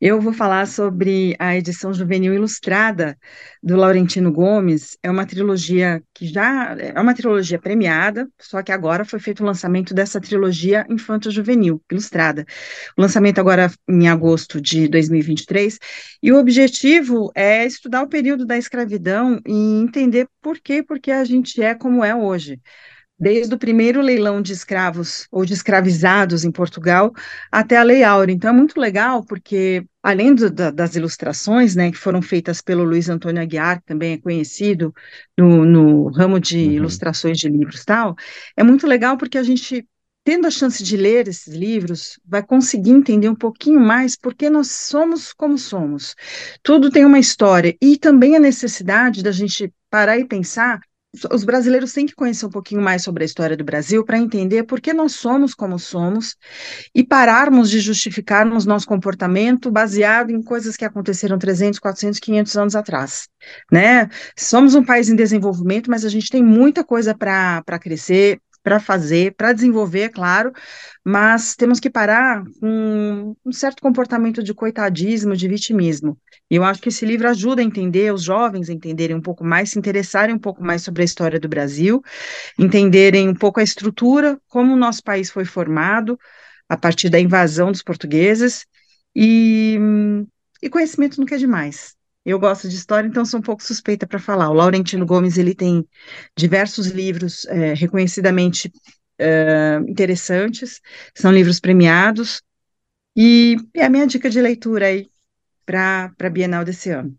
Eu 0.00 0.20
vou 0.20 0.32
falar 0.32 0.66
sobre 0.66 1.34
a 1.38 1.56
edição 1.56 1.92
juvenil 1.92 2.34
ilustrada 2.34 3.16
do 3.62 3.74
Laurentino 3.74 4.30
Gomes. 4.30 4.98
É 5.02 5.10
uma 5.10 5.26
trilogia 5.26 6.02
que 6.14 6.26
já 6.26 6.76
é 6.78 7.00
uma 7.00 7.14
trilogia 7.14 7.58
premiada, 7.58 8.28
só 8.40 8.62
que 8.62 8.70
agora 8.70 9.04
foi 9.04 9.18
feito 9.18 9.42
o 9.42 9.46
lançamento 9.46 9.94
dessa 9.94 10.20
trilogia 10.20 10.86
infanto-juvenil 10.90 11.82
ilustrada. 11.90 12.44
O 12.96 13.00
lançamento 13.00 13.38
agora 13.38 13.70
em 13.88 14.08
agosto 14.08 14.60
de 14.60 14.88
2023, 14.88 15.78
e 16.22 16.32
o 16.32 16.38
objetivo 16.38 17.32
é 17.34 17.64
estudar 17.64 18.02
o 18.02 18.08
período 18.08 18.44
da 18.44 18.58
escravidão 18.58 19.40
e 19.46 19.80
entender 19.80 20.28
por 20.40 20.58
quê, 20.58 20.82
porque 20.82 21.10
a 21.10 21.24
gente 21.24 21.62
é 21.62 21.74
como 21.74 22.04
é 22.04 22.14
hoje 22.14 22.60
desde 23.22 23.54
o 23.54 23.58
primeiro 23.58 24.00
leilão 24.00 24.42
de 24.42 24.52
escravos 24.52 25.28
ou 25.30 25.44
de 25.44 25.52
escravizados 25.52 26.44
em 26.44 26.50
Portugal 26.50 27.12
até 27.52 27.76
a 27.76 27.84
Lei 27.84 28.02
Áurea. 28.02 28.34
Então 28.34 28.50
é 28.50 28.52
muito 28.52 28.80
legal 28.80 29.24
porque 29.24 29.86
além 30.02 30.34
do, 30.34 30.50
da, 30.50 30.72
das 30.72 30.96
ilustrações, 30.96 31.76
né, 31.76 31.92
que 31.92 31.96
foram 31.96 32.20
feitas 32.20 32.60
pelo 32.60 32.82
Luiz 32.82 33.08
Antônio 33.08 33.40
Aguiar, 33.40 33.78
que 33.78 33.86
também 33.86 34.14
é 34.14 34.18
conhecido 34.18 34.92
no, 35.38 35.64
no 35.64 36.08
ramo 36.08 36.40
de 36.40 36.58
uhum. 36.58 36.72
ilustrações 36.72 37.38
de 37.38 37.48
livros 37.48 37.84
tal, 37.84 38.16
é 38.56 38.64
muito 38.64 38.88
legal 38.88 39.16
porque 39.16 39.38
a 39.38 39.42
gente 39.44 39.86
tendo 40.24 40.46
a 40.46 40.50
chance 40.50 40.82
de 40.82 40.96
ler 40.96 41.26
esses 41.26 41.52
livros, 41.52 42.18
vai 42.24 42.44
conseguir 42.44 42.90
entender 42.90 43.28
um 43.28 43.34
pouquinho 43.34 43.80
mais 43.80 44.14
porque 44.16 44.48
nós 44.48 44.70
somos 44.70 45.32
como 45.32 45.58
somos. 45.58 46.14
Tudo 46.62 46.90
tem 46.90 47.04
uma 47.04 47.18
história 47.18 47.76
e 47.80 47.96
também 47.96 48.36
a 48.36 48.40
necessidade 48.40 49.22
da 49.22 49.32
gente 49.32 49.72
parar 49.90 50.18
e 50.18 50.24
pensar 50.24 50.80
os 51.30 51.44
brasileiros 51.44 51.92
têm 51.92 52.06
que 52.06 52.14
conhecer 52.14 52.46
um 52.46 52.50
pouquinho 52.50 52.80
mais 52.80 53.02
sobre 53.02 53.22
a 53.22 53.26
história 53.26 53.56
do 53.56 53.64
Brasil 53.64 54.04
para 54.04 54.18
entender 54.18 54.62
por 54.64 54.80
que 54.80 54.94
nós 54.94 55.12
somos 55.12 55.54
como 55.54 55.78
somos 55.78 56.36
e 56.94 57.04
pararmos 57.04 57.68
de 57.68 57.80
justificarmos 57.80 58.64
nosso 58.64 58.86
comportamento 58.86 59.70
baseado 59.70 60.30
em 60.30 60.42
coisas 60.42 60.76
que 60.76 60.84
aconteceram 60.84 61.38
300, 61.38 61.78
400, 61.78 62.18
500 62.18 62.56
anos 62.56 62.76
atrás, 62.76 63.28
né? 63.70 64.08
Somos 64.38 64.74
um 64.74 64.84
país 64.84 65.10
em 65.10 65.16
desenvolvimento, 65.16 65.90
mas 65.90 66.04
a 66.04 66.08
gente 66.08 66.30
tem 66.30 66.42
muita 66.42 66.82
coisa 66.82 67.14
para 67.14 67.78
crescer, 67.78 68.40
para 68.62 68.78
fazer, 68.78 69.34
para 69.34 69.52
desenvolver, 69.52 70.02
é 70.02 70.08
claro, 70.08 70.52
mas 71.04 71.56
temos 71.56 71.80
que 71.80 71.90
parar 71.90 72.44
com 72.60 73.34
um 73.44 73.52
certo 73.52 73.82
comportamento 73.82 74.42
de 74.42 74.54
coitadismo, 74.54 75.36
de 75.36 75.48
vitimismo. 75.48 76.16
E 76.50 76.56
eu 76.56 76.64
acho 76.64 76.80
que 76.80 76.88
esse 76.88 77.04
livro 77.04 77.28
ajuda 77.28 77.60
a 77.60 77.64
entender, 77.64 78.12
os 78.12 78.22
jovens 78.22 78.70
a 78.70 78.72
entenderem 78.72 79.16
um 79.16 79.20
pouco 79.20 79.44
mais, 79.44 79.70
se 79.70 79.78
interessarem 79.78 80.34
um 80.34 80.38
pouco 80.38 80.62
mais 80.62 80.82
sobre 80.82 81.02
a 81.02 81.04
história 81.04 81.40
do 81.40 81.48
Brasil, 81.48 82.02
entenderem 82.58 83.28
um 83.28 83.34
pouco 83.34 83.58
a 83.58 83.62
estrutura, 83.62 84.38
como 84.48 84.72
o 84.72 84.76
nosso 84.76 85.02
país 85.02 85.30
foi 85.30 85.44
formado 85.44 86.18
a 86.68 86.76
partir 86.76 87.08
da 87.08 87.20
invasão 87.20 87.70
dos 87.72 87.82
portugueses, 87.82 88.64
e, 89.14 89.78
e 90.62 90.70
conhecimento 90.70 91.20
nunca 91.20 91.34
é 91.34 91.38
demais. 91.38 91.94
Eu 92.24 92.38
gosto 92.38 92.68
de 92.68 92.76
história, 92.76 93.08
então 93.08 93.24
sou 93.24 93.40
um 93.40 93.42
pouco 93.42 93.62
suspeita 93.62 94.06
para 94.06 94.18
falar. 94.18 94.48
O 94.48 94.54
Laurentino 94.54 95.04
Gomes 95.04 95.38
ele 95.38 95.54
tem 95.54 95.86
diversos 96.36 96.88
livros 96.88 97.44
é, 97.46 97.74
reconhecidamente 97.74 98.72
é, 99.18 99.80
interessantes, 99.88 100.80
são 101.14 101.32
livros 101.32 101.58
premiados, 101.58 102.42
e 103.16 103.56
é 103.74 103.84
a 103.84 103.90
minha 103.90 104.06
dica 104.06 104.30
de 104.30 104.40
leitura 104.40 104.86
aí 104.86 105.08
para 105.66 106.12
a 106.18 106.30
Bienal 106.30 106.64
desse 106.64 106.90
ano. 106.90 107.14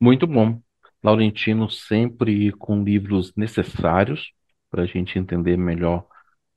Muito 0.00 0.26
bom. 0.26 0.60
Laurentino 1.02 1.70
sempre 1.70 2.52
com 2.52 2.82
livros 2.82 3.32
necessários 3.36 4.32
para 4.70 4.82
a 4.82 4.86
gente 4.86 5.18
entender 5.18 5.56
melhor 5.56 6.06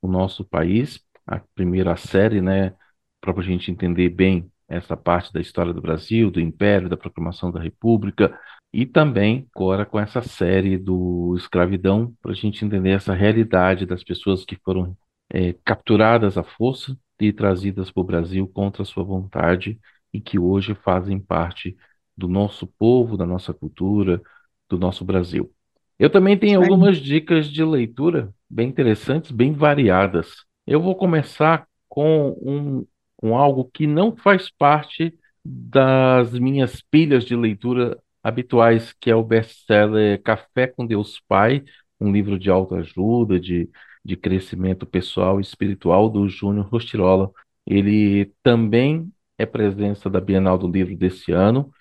o 0.02 0.08
nosso 0.08 0.44
país. 0.44 1.00
A 1.26 1.40
primeira 1.56 1.96
série, 1.96 2.42
né, 2.42 2.74
para 3.22 3.34
a 3.38 3.42
gente 3.42 3.72
entender 3.72 4.10
bem 4.10 4.52
essa 4.68 4.98
parte 4.98 5.32
da 5.32 5.40
história 5.40 5.74
do 5.74 5.82
Brasil, 5.82 6.32
do 6.32 6.40
Império, 6.40 6.90
da 6.90 6.98
proclamação 6.98 7.52
da 7.52 7.60
República, 7.60 8.38
e 8.74 8.86
também 8.86 9.48
agora 9.56 9.86
com 9.86 10.00
essa 10.00 10.22
série 10.22 10.78
do 10.78 11.36
escravidão, 11.38 12.14
para 12.22 12.32
a 12.32 12.36
gente 12.36 12.66
entender 12.66 12.92
essa 12.92 13.14
realidade 13.14 13.86
das 13.86 14.04
pessoas 14.04 14.44
que 14.44 14.58
foram 14.64 14.98
é, 15.30 15.54
capturadas 15.64 16.38
à 16.38 16.44
força 16.44 16.98
e 17.20 17.32
trazidas 17.32 17.90
para 17.92 18.02
o 18.02 18.04
Brasil 18.04 18.48
contra 18.48 18.84
a 18.84 18.86
sua 18.86 19.04
vontade 19.04 19.80
e 20.12 20.20
que 20.20 20.38
hoje 20.38 20.76
fazem 20.76 21.20
parte 21.20 21.76
do 22.18 22.28
nosso 22.28 22.68
povo, 22.68 23.18
da 23.18 23.26
nossa 23.26 23.54
cultura, 23.54 24.22
do 24.70 24.78
nosso 24.78 25.06
Brasil. 25.06 25.52
Eu 25.98 26.10
também 26.10 26.38
tenho 26.38 26.62
algumas 26.62 26.98
dicas 26.98 27.48
de 27.48 27.64
leitura 27.64 28.34
bem 28.50 28.70
interessantes, 28.70 29.32
bem 29.32 29.54
variadas. 29.54 30.46
Eu 30.68 30.82
vou 30.82 30.96
começar 30.96 31.68
com 31.88 32.30
um, 32.42 32.86
com 33.26 33.36
algo 33.36 33.66
que 33.74 33.88
não 33.88 34.16
faz 34.16 34.52
parte 34.52 35.18
das 35.44 36.32
minhas 36.38 36.80
pilhas 36.80 37.26
de 37.26 37.36
leitura 37.36 37.98
habituais, 38.22 38.94
que 38.94 39.10
é 39.10 39.16
o 39.16 39.24
best-seller 39.24 40.22
Café 40.22 40.68
com 40.68 40.86
Deus 40.86 41.20
Pai, 41.28 41.64
um 42.00 42.12
livro 42.12 42.38
de 42.38 42.52
autoajuda, 42.52 43.40
de, 43.40 43.68
de 44.04 44.16
crescimento 44.16 44.86
pessoal 44.86 45.40
e 45.40 45.42
espiritual 45.42 46.08
do 46.08 46.30
Júnior 46.30 46.68
Rostirola. 46.68 47.32
Ele 47.66 48.32
também 48.44 49.12
é 49.40 49.46
presença 49.48 50.08
da 50.08 50.22
Bienal 50.22 50.60
do 50.60 50.68
Livro 50.68 50.96
desse 50.96 51.32
ano. 51.32 51.72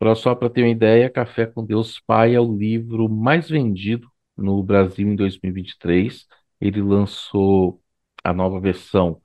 Pra, 0.00 0.16
só 0.16 0.34
para 0.34 0.50
ter 0.50 0.62
uma 0.62 0.68
ideia, 0.68 1.08
Café 1.08 1.46
com 1.46 1.64
Deus 1.64 2.00
Pai 2.00 2.34
é 2.34 2.40
o 2.40 2.56
livro 2.56 3.08
mais 3.08 3.48
vendido 3.48 4.10
no 4.36 4.60
Brasil 4.64 5.06
em 5.06 5.14
2023. 5.14 6.26
Ele 6.60 6.82
lançou 6.82 7.80
a 8.24 8.32
nova 8.32 8.58
versão 8.60 9.20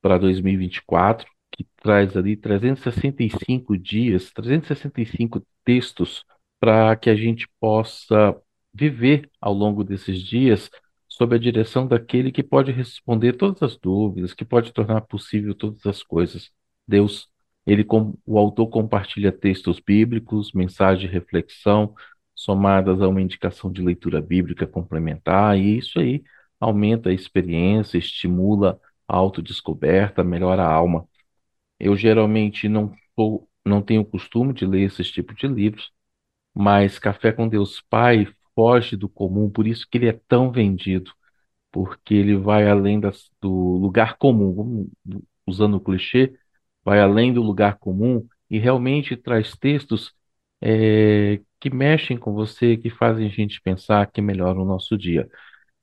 para 0.00 0.18
2024, 0.18 1.26
que 1.50 1.66
traz 1.82 2.16
ali 2.16 2.36
365 2.36 3.76
dias, 3.76 4.30
365 4.32 5.42
textos 5.64 6.24
para 6.58 6.94
que 6.96 7.10
a 7.10 7.16
gente 7.16 7.48
possa 7.58 8.36
viver 8.72 9.30
ao 9.40 9.52
longo 9.52 9.82
desses 9.82 10.18
dias 10.22 10.70
sob 11.08 11.34
a 11.34 11.38
direção 11.38 11.86
daquele 11.86 12.30
que 12.30 12.42
pode 12.42 12.70
responder 12.70 13.32
todas 13.34 13.62
as 13.62 13.76
dúvidas, 13.76 14.32
que 14.32 14.44
pode 14.44 14.72
tornar 14.72 15.02
possível 15.02 15.54
todas 15.54 15.84
as 15.86 16.02
coisas. 16.02 16.50
Deus, 16.86 17.28
ele 17.66 17.84
o 18.26 18.38
autor 18.38 18.68
compartilha 18.68 19.32
textos 19.32 19.80
bíblicos, 19.80 20.52
mensagens 20.52 21.00
de 21.00 21.06
reflexão 21.06 21.94
somadas 22.34 23.02
a 23.02 23.08
uma 23.08 23.20
indicação 23.20 23.70
de 23.70 23.82
leitura 23.82 24.20
bíblica 24.20 24.66
complementar, 24.66 25.58
e 25.58 25.78
isso 25.78 25.98
aí 25.98 26.22
aumenta 26.58 27.10
a 27.10 27.12
experiência, 27.12 27.98
estimula 27.98 28.80
autodescoberta, 29.16 30.24
melhora 30.24 30.62
a 30.64 30.72
alma. 30.72 31.08
Eu 31.78 31.96
geralmente 31.96 32.68
não, 32.68 32.94
não 33.64 33.82
tenho 33.82 34.04
costume 34.04 34.52
de 34.54 34.66
ler 34.66 34.82
esse 34.82 35.04
tipo 35.04 35.34
de 35.34 35.46
livros, 35.46 35.92
mas 36.54 36.98
Café 36.98 37.32
com 37.32 37.48
Deus 37.48 37.80
Pai 37.90 38.26
foge 38.54 38.96
do 38.96 39.08
comum, 39.08 39.50
por 39.50 39.66
isso 39.66 39.86
que 39.90 39.98
ele 39.98 40.08
é 40.08 40.20
tão 40.28 40.50
vendido, 40.52 41.12
porque 41.72 42.14
ele 42.14 42.36
vai 42.36 42.68
além 42.68 43.00
das, 43.00 43.30
do 43.40 43.50
lugar 43.78 44.18
comum, 44.18 44.90
usando 45.46 45.76
o 45.76 45.80
clichê, 45.80 46.34
vai 46.84 47.00
além 47.00 47.32
do 47.32 47.42
lugar 47.42 47.78
comum 47.78 48.26
e 48.50 48.58
realmente 48.58 49.16
traz 49.16 49.56
textos 49.56 50.14
é, 50.60 51.40
que 51.60 51.70
mexem 51.70 52.16
com 52.18 52.32
você, 52.32 52.76
que 52.76 52.90
fazem 52.90 53.26
a 53.26 53.30
gente 53.30 53.60
pensar, 53.62 54.10
que 54.10 54.20
melhoram 54.20 54.62
o 54.62 54.64
nosso 54.66 54.96
dia. 54.98 55.28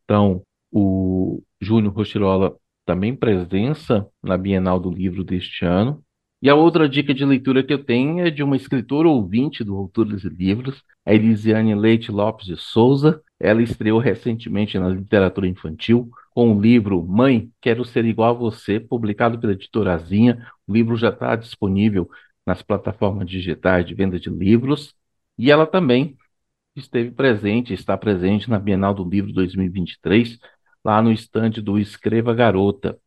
Então, 0.03 0.43
o 0.71 1.43
Júnior 1.61 1.93
Rochirola 1.93 2.57
também 2.87 3.13
presença 3.13 4.07
na 4.23 4.37
Bienal 4.37 4.79
do 4.79 4.89
Livro 4.89 5.21
deste 5.21 5.65
ano. 5.65 6.01
E 6.41 6.49
a 6.49 6.55
outra 6.55 6.87
dica 6.87 7.13
de 7.13 7.25
leitura 7.25 7.61
que 7.61 7.73
eu 7.73 7.83
tenho 7.83 8.25
é 8.25 8.29
de 8.29 8.41
uma 8.41 8.55
escritora 8.55 9.09
ouvinte 9.09 9.61
do 9.61 9.75
autor 9.75 10.05
dos 10.05 10.23
livros, 10.23 10.81
a 11.05 11.13
Elisiane 11.13 11.75
Leite 11.75 12.11
Lopes 12.11 12.45
de 12.45 12.55
Souza. 12.55 13.21
Ela 13.39 13.61
estreou 13.61 13.99
recentemente 13.99 14.79
na 14.79 14.87
literatura 14.87 15.47
infantil 15.47 16.09
com 16.33 16.55
o 16.55 16.61
livro 16.61 17.05
Mãe, 17.05 17.51
Quero 17.59 17.83
Ser 17.83 18.05
Igual 18.05 18.35
a 18.35 18.39
Você, 18.39 18.79
publicado 18.79 19.37
pela 19.37 19.53
Editorazinha. 19.53 20.47
O 20.65 20.73
livro 20.73 20.95
já 20.95 21.09
está 21.09 21.35
disponível 21.35 22.09
nas 22.45 22.61
plataformas 22.61 23.27
digitais 23.29 23.85
de 23.85 23.93
venda 23.93 24.17
de 24.17 24.29
livros. 24.29 24.95
E 25.37 25.51
ela 25.51 25.67
também 25.67 26.15
esteve 26.73 27.11
presente, 27.11 27.73
está 27.73 27.97
presente 27.97 28.49
na 28.49 28.59
Bienal 28.59 28.93
do 28.93 29.03
Livro 29.03 29.33
2023, 29.33 30.39
lá 30.87 31.01
no 31.01 31.11
estande 31.11 31.61
do 31.61 31.77
Escreva 31.77 32.33
Garota. 32.33 32.97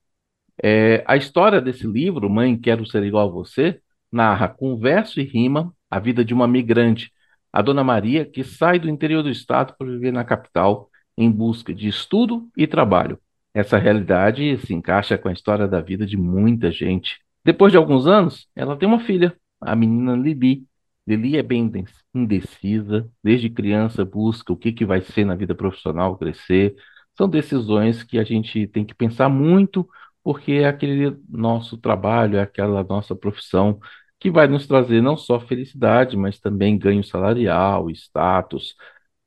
É, 0.63 1.03
a 1.07 1.17
história 1.17 1.63
desse 1.63 1.87
livro, 1.87 2.29
Mãe, 2.29 2.55
Quero 2.59 2.85
Ser 2.85 3.03
Igual 3.03 3.29
a 3.29 3.33
Você, 3.33 3.81
narra 4.13 4.49
com 4.49 4.77
verso 4.77 5.19
e 5.19 5.25
rima 5.25 5.75
a 5.91 5.99
vida 5.99 6.23
de 6.23 6.35
uma 6.35 6.47
migrante, 6.47 7.11
a 7.51 7.63
Dona 7.63 7.83
Maria, 7.83 8.27
que 8.27 8.45
sai 8.45 8.79
do 8.79 8.87
interior 8.87 9.23
do 9.23 9.31
estado 9.31 9.75
para 9.79 9.87
viver 9.87 10.13
na 10.13 10.23
capital 10.23 10.91
em 11.17 11.31
busca 11.31 11.73
de 11.73 11.89
estudo 11.89 12.51
e 12.55 12.67
trabalho. 12.67 13.19
Essa 13.55 13.79
realidade 13.79 14.59
se 14.59 14.75
encaixa 14.75 15.17
com 15.17 15.31
a 15.31 15.33
história 15.33 15.67
da 15.67 15.81
vida 15.81 16.05
de 16.05 16.19
muita 16.19 16.71
gente. 16.71 17.19
Depois 17.43 17.73
de 17.73 17.79
alguns 17.79 18.07
anos, 18.07 18.47
ela 18.55 18.77
tem 18.77 18.87
uma 18.87 19.01
filha, 19.01 19.35
a 19.59 19.75
menina 19.75 20.15
Lili. 20.15 20.67
Lili 21.07 21.39
é 21.39 21.43
bem 21.43 21.73
indecisa, 22.15 23.11
desde 23.25 23.49
criança 23.49 24.05
busca 24.05 24.53
o 24.53 24.57
que, 24.57 24.71
que 24.71 24.85
vai 24.85 25.01
ser 25.01 25.25
na 25.25 25.35
vida 25.35 25.55
profissional, 25.55 26.19
crescer. 26.19 26.77
São 27.17 27.29
decisões 27.29 28.03
que 28.03 28.19
a 28.19 28.25
gente 28.25 28.67
tem 28.69 28.85
que 28.85 28.95
pensar 28.95 29.29
muito, 29.29 29.89
porque 30.23 30.53
é 30.53 30.69
aquele 30.69 31.17
nosso 31.29 31.77
trabalho, 31.79 32.37
é 32.39 32.43
aquela 32.43 32.83
nossa 32.85 33.15
profissão 33.15 33.81
que 34.19 34.31
vai 34.31 34.47
nos 34.49 34.67
trazer 34.67 35.03
não 35.03 35.17
só 35.17 35.41
felicidade, 35.41 36.17
mas 36.17 36.39
também 36.39 36.79
ganho 36.79 37.03
salarial, 37.05 37.91
status. 37.91 38.75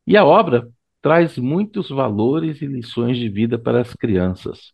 E 0.08 0.16
a 0.18 0.26
obra 0.26 0.70
traz 1.02 1.38
muitos 1.38 1.90
valores 1.90 2.62
e 2.62 2.68
lições 2.68 3.18
de 3.18 3.30
vida 3.30 3.58
para 3.60 3.82
as 3.82 3.94
crianças. 3.94 4.74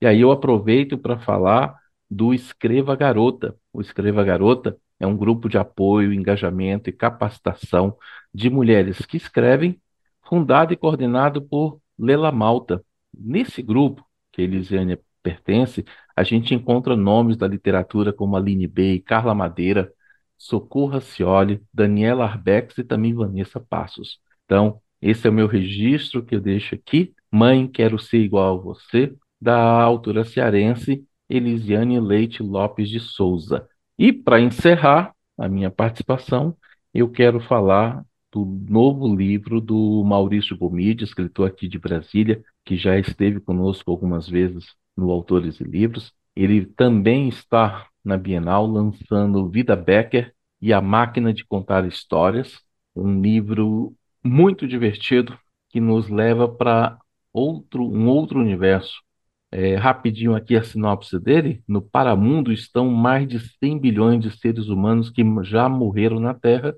E 0.00 0.06
aí 0.06 0.20
eu 0.20 0.30
aproveito 0.30 0.98
para 0.98 1.18
falar 1.18 1.76
do 2.10 2.32
Escreva 2.34 2.96
Garota. 2.96 3.56
O 3.72 3.80
Escreva 3.80 4.24
Garota 4.24 4.76
é 5.00 5.06
um 5.06 5.16
grupo 5.16 5.48
de 5.48 5.58
apoio, 5.58 6.12
engajamento 6.12 6.90
e 6.90 6.92
capacitação 6.92 7.96
de 8.32 8.50
mulheres 8.50 9.04
que 9.06 9.16
escrevem, 9.16 9.80
fundado 10.28 10.72
e 10.72 10.76
coordenado 10.76 11.42
por 11.42 11.80
Lela 11.98 12.30
Malta. 12.32 12.84
Nesse 13.12 13.62
grupo, 13.62 14.04
que 14.32 14.42
Elisiane 14.42 14.98
pertence, 15.22 15.84
a 16.14 16.22
gente 16.22 16.54
encontra 16.54 16.96
nomes 16.96 17.36
da 17.36 17.46
literatura 17.46 18.12
como 18.12 18.36
Aline 18.36 18.66
Bey, 18.66 19.00
Carla 19.00 19.34
Madeira, 19.34 19.92
Socorro 20.36 20.92
Racioli, 20.92 21.62
Daniela 21.72 22.24
Arbex 22.24 22.78
e 22.78 22.84
também 22.84 23.14
Vanessa 23.14 23.60
Passos. 23.60 24.20
Então, 24.44 24.80
esse 25.02 25.26
é 25.26 25.30
o 25.30 25.32
meu 25.32 25.46
registro 25.46 26.24
que 26.24 26.34
eu 26.34 26.40
deixo 26.40 26.74
aqui. 26.74 27.14
Mãe, 27.30 27.66
quero 27.68 27.98
ser 27.98 28.18
igual 28.18 28.58
a 28.58 28.62
você, 28.62 29.14
da 29.40 29.56
autora 29.82 30.24
cearense 30.24 31.04
Elisiane 31.28 32.00
Leite 32.00 32.42
Lopes 32.42 32.88
de 32.88 33.00
Souza. 33.00 33.68
E 33.98 34.12
para 34.12 34.40
encerrar 34.40 35.14
a 35.36 35.48
minha 35.48 35.70
participação, 35.70 36.56
eu 36.94 37.10
quero 37.10 37.40
falar 37.40 38.04
do 38.32 38.44
novo 38.68 39.14
livro 39.14 39.60
do 39.60 40.02
Maurício 40.04 40.56
Gomide, 40.56 41.04
escritor 41.04 41.48
aqui 41.48 41.68
de 41.68 41.78
Brasília, 41.78 42.42
que 42.64 42.76
já 42.76 42.98
esteve 42.98 43.40
conosco 43.40 43.90
algumas 43.90 44.28
vezes 44.28 44.66
no 44.96 45.10
Autores 45.10 45.60
e 45.60 45.64
Livros. 45.64 46.12
Ele 46.36 46.66
também 46.66 47.28
está 47.28 47.86
na 48.04 48.16
Bienal 48.16 48.66
lançando 48.66 49.48
Vida 49.48 49.74
Becker 49.74 50.34
e 50.60 50.72
a 50.72 50.80
Máquina 50.80 51.32
de 51.32 51.44
Contar 51.44 51.86
Histórias, 51.86 52.60
um 52.94 53.20
livro 53.20 53.94
muito 54.22 54.66
divertido 54.66 55.38
que 55.70 55.80
nos 55.80 56.08
leva 56.08 56.48
para 56.48 56.98
outro 57.32 57.84
um 57.84 58.08
outro 58.08 58.40
universo. 58.40 59.02
É, 59.50 59.76
rapidinho 59.76 60.34
aqui 60.34 60.56
a 60.56 60.62
sinopse 60.62 61.18
dele: 61.18 61.62
no 61.66 61.80
Paramundo 61.80 62.52
estão 62.52 62.90
mais 62.90 63.26
de 63.26 63.38
100 63.58 63.78
bilhões 63.78 64.22
de 64.22 64.30
seres 64.38 64.68
humanos 64.68 65.10
que 65.10 65.22
já 65.44 65.68
morreram 65.68 66.20
na 66.20 66.34
Terra, 66.34 66.74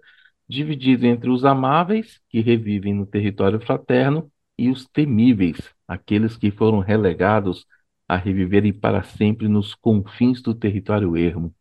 dividido 0.51 1.07
entre 1.07 1.31
os 1.31 1.45
amáveis, 1.45 2.21
que 2.29 2.41
revivem 2.41 2.93
no 2.93 3.07
território 3.07 3.61
fraterno, 3.61 4.31
e 4.59 4.69
os 4.69 4.85
temíveis, 4.87 5.59
aqueles 5.89 6.37
que 6.37 6.51
foram 6.51 6.81
relegados 6.81 7.65
a 8.09 8.17
reviverem 8.17 8.73
para 8.73 9.03
sempre 9.03 9.49
nos 9.49 9.75
confins 9.75 10.43
do 10.43 10.55
território 10.55 11.17
ermo. 11.17 11.55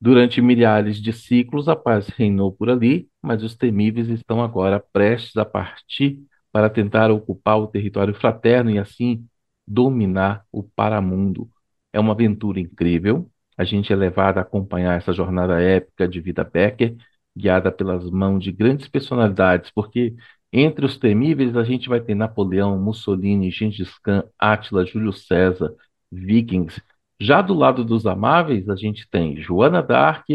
Durante 0.00 0.40
milhares 0.40 0.96
de 1.00 1.12
ciclos, 1.12 1.68
a 1.68 1.76
paz 1.76 2.08
reinou 2.08 2.52
por 2.52 2.70
ali, 2.70 3.08
mas 3.20 3.42
os 3.42 3.56
temíveis 3.56 4.08
estão 4.08 4.42
agora 4.42 4.80
prestes 4.92 5.36
a 5.36 5.44
partir 5.44 6.20
para 6.50 6.70
tentar 6.70 7.10
ocupar 7.10 7.58
o 7.58 7.66
território 7.66 8.14
fraterno 8.14 8.70
e 8.70 8.78
assim 8.78 9.26
dominar 9.66 10.44
o 10.52 10.62
paramundo. 10.62 11.50
É 11.92 12.00
uma 12.00 12.12
aventura 12.12 12.60
incrível. 12.60 13.30
A 13.56 13.64
gente 13.64 13.92
é 13.92 13.96
levado 13.96 14.38
a 14.38 14.42
acompanhar 14.42 14.96
essa 14.96 15.12
jornada 15.12 15.60
épica 15.60 16.08
de 16.08 16.20
vida 16.20 16.42
Becker, 16.44 16.96
guiada 17.36 17.72
pelas 17.72 18.08
mãos 18.10 18.42
de 18.42 18.52
grandes 18.52 18.88
personalidades, 18.88 19.70
porque 19.74 20.14
entre 20.52 20.84
os 20.84 20.98
temíveis 20.98 21.56
a 21.56 21.64
gente 21.64 21.88
vai 21.88 22.00
ter 22.00 22.14
Napoleão, 22.14 22.78
Mussolini, 22.78 23.50
Gengis 23.50 23.98
Khan, 23.98 24.24
Átila, 24.38 24.84
Júlio 24.84 25.12
César, 25.12 25.74
Vikings 26.10 26.82
já 27.22 27.40
do 27.40 27.54
lado 27.54 27.84
dos 27.84 28.04
amáveis, 28.04 28.68
a 28.68 28.74
gente 28.74 29.08
tem 29.08 29.36
Joana 29.40 29.80
d'Arc, 29.80 30.26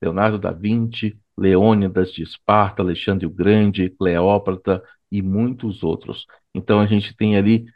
Leonardo 0.00 0.38
da 0.38 0.52
Vinci, 0.52 1.18
Leônidas 1.36 2.12
de 2.12 2.22
Esparta, 2.22 2.82
Alexandre 2.82 3.26
o 3.26 3.30
Grande, 3.30 3.90
Cleópatra 3.90 4.80
e 5.10 5.20
muitos 5.22 5.82
outros. 5.82 6.24
Então 6.54 6.78
a 6.80 6.86
gente 6.86 7.16
tem 7.16 7.36
ali 7.36 7.66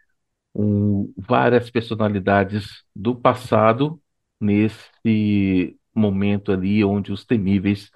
um, 0.55 1.12
várias 1.19 1.69
personalidades 1.69 2.85
do 2.95 3.14
passado 3.14 4.01
nesse 4.40 5.77
momento 5.93 6.53
ali 6.53 6.85
onde 6.85 7.12
os 7.12 7.25
temíveis 7.25 7.90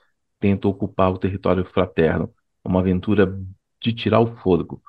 tentam 0.45 0.71
ocupar 0.71 1.11
o 1.11 1.17
território 1.17 1.65
fraterno. 1.65 2.31
Uma 2.63 2.81
aventura 2.81 3.41
de 3.81 3.95
tirar 3.95 4.21
o 4.21 4.37
fôlego. 4.37 4.83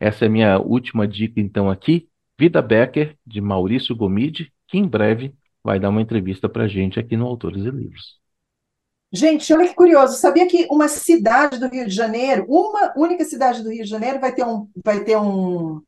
Essa 0.00 0.24
é 0.24 0.26
a 0.26 0.30
minha 0.30 0.58
última 0.58 1.06
dica 1.06 1.40
então 1.40 1.70
aqui. 1.70 2.08
Vida 2.36 2.60
Becker, 2.60 3.16
de 3.24 3.40
Maurício 3.40 3.94
Gomide, 3.94 4.52
que 4.66 4.76
em 4.76 4.84
breve 4.84 5.32
vai 5.62 5.78
dar 5.78 5.90
uma 5.90 6.02
entrevista 6.02 6.48
para 6.48 6.64
a 6.64 6.68
gente 6.68 6.98
aqui 6.98 7.16
no 7.16 7.24
Autores 7.24 7.64
e 7.64 7.70
Livros. 7.70 8.20
Gente, 9.12 9.52
olha 9.54 9.68
que 9.68 9.76
curioso, 9.76 10.18
sabia 10.18 10.48
que 10.48 10.66
uma 10.68 10.88
cidade 10.88 11.60
do 11.60 11.68
Rio 11.68 11.86
de 11.86 11.94
Janeiro, 11.94 12.44
uma 12.48 12.92
única 12.96 13.24
cidade 13.24 13.62
do 13.62 13.70
Rio 13.70 13.84
de 13.84 13.88
Janeiro 13.88 14.18
vai 14.18 14.34
ter 14.34 14.44
um, 14.44 14.68
vai 14.84 15.04
ter 15.04 15.16
um, 15.16 15.80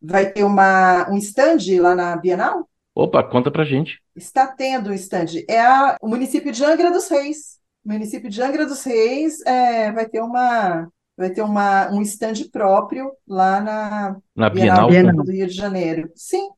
vai 0.00 0.30
ter 0.30 0.44
uma, 0.44 1.10
um 1.10 1.16
stand 1.16 1.80
lá 1.80 1.96
na 1.96 2.16
Bienal? 2.16 2.68
Opa, 2.94 3.24
conta 3.24 3.50
pra 3.50 3.64
gente. 3.64 4.00
Está 4.14 4.46
tendo 4.46 4.90
um 4.90 4.94
stand. 4.94 5.42
É 5.48 5.60
a, 5.60 5.96
o 6.00 6.06
município 6.06 6.52
de 6.52 6.64
Angra 6.64 6.92
dos 6.92 7.08
Reis. 7.08 7.60
O 7.84 7.92
município 7.92 8.30
de 8.30 8.42
Angra 8.42 8.66
dos 8.66 8.84
Reis 8.84 9.40
é, 9.44 9.90
vai 9.92 10.08
ter 10.08 10.20
uma 10.20 10.88
vai 11.16 11.30
ter 11.30 11.42
uma, 11.42 11.90
um 11.90 12.00
stand 12.02 12.48
próprio 12.50 13.12
lá 13.28 13.60
na, 13.60 14.16
na 14.34 14.48
Bienal, 14.48 14.88
Bienal 14.88 15.24
do 15.24 15.30
Rio 15.30 15.46
de 15.46 15.52
Janeiro. 15.52 16.10
Sim, 16.16 16.48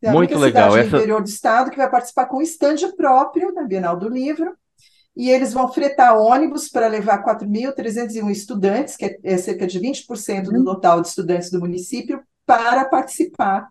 é 0.00 0.08
a 0.08 0.12
Muito 0.12 0.38
legal. 0.38 0.70
cidade 0.70 0.86
Essa... 0.86 0.90
do 0.90 0.96
interior 0.96 1.22
do 1.22 1.28
estado 1.28 1.70
que 1.70 1.76
vai 1.76 1.90
participar 1.90 2.26
com 2.26 2.38
um 2.38 2.42
estande 2.42 2.86
próprio 2.96 3.52
na 3.52 3.64
Bienal 3.64 3.96
do 3.96 4.08
Livro. 4.08 4.56
E 5.14 5.30
eles 5.30 5.52
vão 5.52 5.70
fretar 5.70 6.18
ônibus 6.18 6.70
para 6.70 6.88
levar 6.88 7.22
4.301 7.22 8.30
estudantes, 8.30 8.96
que 8.96 9.04
é, 9.04 9.18
é 9.22 9.36
cerca 9.36 9.66
de 9.66 9.78
20% 9.78 10.44
do 10.44 10.56
uhum. 10.56 10.64
total 10.64 11.02
de 11.02 11.08
estudantes 11.08 11.50
do 11.50 11.60
município, 11.60 12.22
para 12.46 12.86
participar 12.86 13.68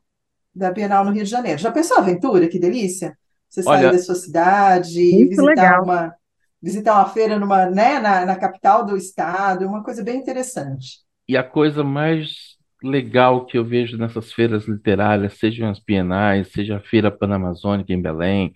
da 0.54 0.72
Bienal 0.72 1.04
no 1.04 1.12
Rio 1.12 1.24
de 1.24 1.30
Janeiro. 1.30 1.60
Já 1.60 1.72
pensou 1.72 1.98
a 1.98 2.02
aventura? 2.02 2.48
Que 2.48 2.60
delícia! 2.60 3.18
Você 3.50 3.64
Olha, 3.66 3.82
sair 3.82 3.92
da 3.92 4.04
sua 4.04 4.16
cidade, 4.16 5.28
visitar 5.28 5.82
uma, 5.82 6.14
visitar 6.62 6.96
uma 6.96 7.10
feira 7.10 7.40
numa, 7.40 7.66
né, 7.66 8.00
na, 8.00 8.26
na 8.26 8.36
capital 8.36 8.86
do 8.86 8.96
estado, 8.96 9.66
uma 9.68 9.84
coisa 9.84 10.04
bem 10.04 10.18
interessante. 10.18 11.00
E 11.28 11.36
a 11.36 11.44
coisa 11.44 11.84
mais 11.84 12.58
legal 12.84 13.46
que 13.46 13.58
eu 13.58 13.66
vejo 13.66 13.98
nessas 13.98 14.34
feiras 14.34 14.68
literárias, 14.68 15.38
sejam 15.38 15.70
as 15.70 15.80
bienais, 15.80 16.52
seja 16.52 16.78
a 16.78 16.82
Feira 16.82 17.12
Panamazônica 17.12 17.94
em 17.94 18.02
Belém, 18.02 18.54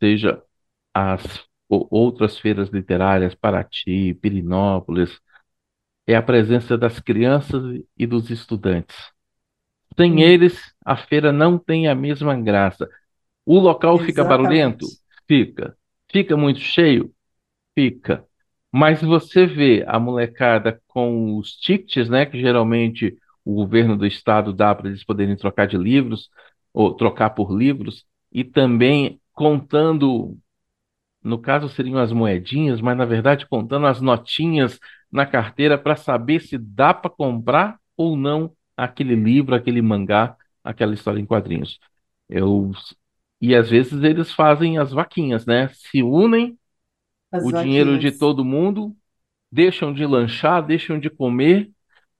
seja 0.00 0.42
as 0.94 1.44
outras 1.68 2.38
feiras 2.38 2.68
literárias, 2.70 3.34
Paraty, 3.34 4.14
Pirinópolis, 4.14 5.20
é 6.06 6.14
a 6.14 6.22
presença 6.22 6.78
das 6.78 7.00
crianças 7.00 7.62
e 7.98 8.06
dos 8.06 8.30
estudantes. 8.30 8.96
Sem 9.96 10.14
hum. 10.14 10.18
eles, 10.18 10.74
a 10.84 10.96
feira 10.96 11.32
não 11.32 11.58
tem 11.58 11.88
a 11.88 11.94
mesma 11.94 12.36
graça. 12.40 12.88
O 13.44 13.58
local 13.58 13.94
Exatamente. 13.94 14.06
fica 14.06 14.24
barulhento? 14.24 14.86
Fica. 15.26 15.76
Fica 16.10 16.36
muito 16.36 16.60
cheio? 16.60 17.12
Fica. 17.76 18.24
Mas 18.72 19.00
você 19.02 19.46
vê 19.46 19.84
a 19.86 19.98
molecada 19.98 20.80
com 20.88 21.36
os 21.38 21.52
tickets, 21.52 22.08
né, 22.08 22.26
que 22.26 22.40
geralmente 22.40 23.16
o 23.44 23.54
governo 23.54 23.96
do 23.96 24.06
estado 24.06 24.52
dá 24.52 24.74
para 24.74 24.88
eles 24.88 25.04
poderem 25.04 25.36
trocar 25.36 25.66
de 25.66 25.76
livros, 25.78 26.28
ou 26.72 26.94
trocar 26.94 27.30
por 27.30 27.52
livros, 27.56 28.04
e 28.32 28.44
também 28.44 29.20
contando, 29.32 30.36
no 31.22 31.38
caso 31.40 31.68
seriam 31.68 31.98
as 31.98 32.12
moedinhas, 32.12 32.80
mas 32.80 32.96
na 32.96 33.04
verdade 33.04 33.46
contando 33.48 33.86
as 33.86 34.00
notinhas 34.00 34.80
na 35.12 35.26
carteira 35.26 35.78
para 35.78 35.96
saber 35.96 36.40
se 36.40 36.58
dá 36.58 36.94
para 36.94 37.10
comprar 37.10 37.78
ou 37.96 38.16
não 38.16 38.54
aquele 38.76 39.14
livro, 39.16 39.54
aquele 39.54 39.82
mangá, 39.82 40.36
aquela 40.64 40.94
história 40.94 41.20
em 41.20 41.26
quadrinhos. 41.26 41.80
Eu, 42.28 42.72
e 43.40 43.54
às 43.54 43.70
vezes 43.70 44.02
eles 44.02 44.32
fazem 44.32 44.78
as 44.78 44.92
vaquinhas, 44.92 45.46
né? 45.46 45.68
Se 45.70 46.02
unem 46.02 46.58
as 47.30 47.48
o 47.48 47.52
vaquinhas. 47.52 47.52
dinheiro 47.52 47.98
de 47.98 48.12
todo 48.12 48.44
mundo, 48.44 48.96
deixam 49.52 49.92
de 49.94 50.06
lanchar, 50.06 50.64
deixam 50.66 50.98
de 51.00 51.10
comer 51.10 51.70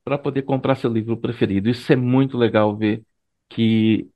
para 0.04 0.18
poder 0.18 0.42
comprar 0.42 0.76
seu 0.76 0.92
livro 0.92 1.16
preferido. 1.16 1.68
Isso 1.70 1.92
é 1.92 1.96
muito 1.96 2.38
legal 2.38 2.76
ver 2.76 3.04
que 3.50 4.08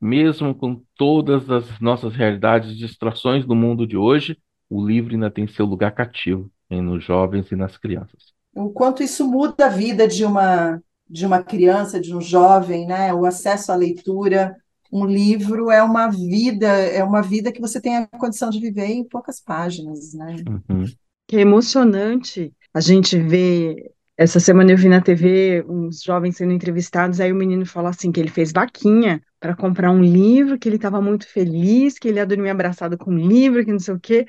mesmo 0.00 0.54
com 0.54 0.82
todas 0.96 1.50
as 1.50 1.80
nossas 1.80 2.14
realidades, 2.14 2.76
distrações 2.76 3.46
do 3.46 3.54
mundo 3.54 3.86
de 3.86 3.96
hoje, 3.96 4.38
o 4.70 4.84
livro 4.86 5.14
ainda 5.14 5.30
tem 5.30 5.46
seu 5.48 5.66
lugar 5.66 5.92
cativo 5.94 6.50
nos 6.70 7.04
jovens 7.04 7.50
e 7.52 7.56
nas 7.56 7.76
crianças. 7.78 8.34
O 8.54 8.70
quanto 8.70 9.02
isso 9.02 9.26
muda 9.28 9.66
a 9.66 9.68
vida 9.68 10.06
de 10.08 10.24
uma 10.24 10.82
de 11.12 11.26
uma 11.26 11.42
criança, 11.42 12.00
de 12.00 12.14
um 12.14 12.20
jovem, 12.20 12.86
né? 12.86 13.12
O 13.12 13.26
acesso 13.26 13.72
à 13.72 13.74
leitura, 13.74 14.56
um 14.92 15.06
livro 15.06 15.70
é 15.70 15.82
uma 15.82 16.08
vida, 16.08 16.66
é 16.66 17.02
uma 17.02 17.22
vida 17.22 17.52
que 17.52 17.60
você 17.60 17.80
tem 17.80 17.96
a 17.96 18.06
condição 18.06 18.50
de 18.50 18.60
viver 18.60 18.86
em 18.86 19.04
poucas 19.04 19.40
páginas, 19.40 20.12
né? 20.14 20.36
Uhum. 20.48 20.84
Que 21.26 21.36
é 21.36 21.40
emocionante 21.40 22.52
a 22.74 22.80
gente 22.80 23.18
ver 23.18 23.92
essa 24.20 24.38
semana 24.38 24.70
eu 24.70 24.76
vi 24.76 24.86
na 24.86 25.00
TV 25.00 25.64
uns 25.66 26.02
jovens 26.02 26.36
sendo 26.36 26.52
entrevistados, 26.52 27.20
aí 27.20 27.32
o 27.32 27.34
menino 27.34 27.64
falou 27.64 27.88
assim 27.88 28.12
que 28.12 28.20
ele 28.20 28.28
fez 28.28 28.52
vaquinha 28.52 29.22
para 29.40 29.56
comprar 29.56 29.90
um 29.90 30.02
livro, 30.02 30.58
que 30.58 30.68
ele 30.68 30.76
estava 30.76 31.00
muito 31.00 31.26
feliz, 31.26 31.98
que 31.98 32.06
ele 32.06 32.18
ia 32.18 32.26
dormir 32.26 32.50
abraçado 32.50 32.98
com 32.98 33.10
um 33.12 33.16
livro, 33.16 33.64
que 33.64 33.72
não 33.72 33.78
sei 33.78 33.94
o 33.94 33.98
quê. 33.98 34.26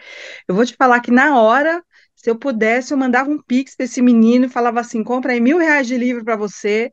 Eu 0.48 0.56
vou 0.56 0.66
te 0.66 0.78
falar 0.78 1.02
que 1.02 1.12
na 1.12 1.38
hora, 1.42 1.84
se 2.16 2.30
eu 2.30 2.38
pudesse, 2.38 2.94
eu 2.94 2.98
mandava 2.98 3.30
um 3.30 3.42
pix 3.42 3.76
para 3.76 3.84
esse 3.84 4.02
menino 4.02 4.46
e 4.46 4.50
falava 4.50 4.80
assim: 4.80 5.04
compra 5.04 5.34
aí 5.34 5.42
mil 5.42 5.58
reais 5.58 5.88
de 5.88 5.98
livro 5.98 6.24
para 6.24 6.38
você, 6.38 6.90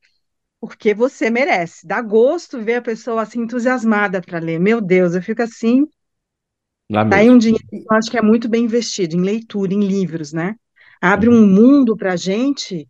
porque 0.60 0.94
você 0.94 1.30
merece. 1.30 1.86
Dá 1.86 2.00
gosto 2.00 2.60
ver 2.60 2.76
a 2.76 2.82
pessoa 2.82 3.22
assim 3.22 3.40
entusiasmada 3.40 4.20
para 4.20 4.38
ler. 4.38 4.58
Meu 4.58 4.80
Deus, 4.80 5.14
eu 5.14 5.22
fico 5.22 5.42
assim. 5.42 5.86
Tá 6.90 7.16
aí 7.16 7.28
um 7.28 7.36
dinheiro 7.36 7.64
que 7.68 7.76
eu 7.76 7.96
acho 7.96 8.10
que 8.10 8.18
é 8.18 8.22
muito 8.22 8.48
bem 8.48 8.64
investido 8.64 9.14
em 9.14 9.20
leitura, 9.20 9.74
em 9.74 9.80
livros, 9.80 10.32
né? 10.32 10.56
abre 11.00 11.28
um 11.28 11.46
mundo 11.46 11.96
para 11.96 12.12
a 12.12 12.16
gente, 12.16 12.88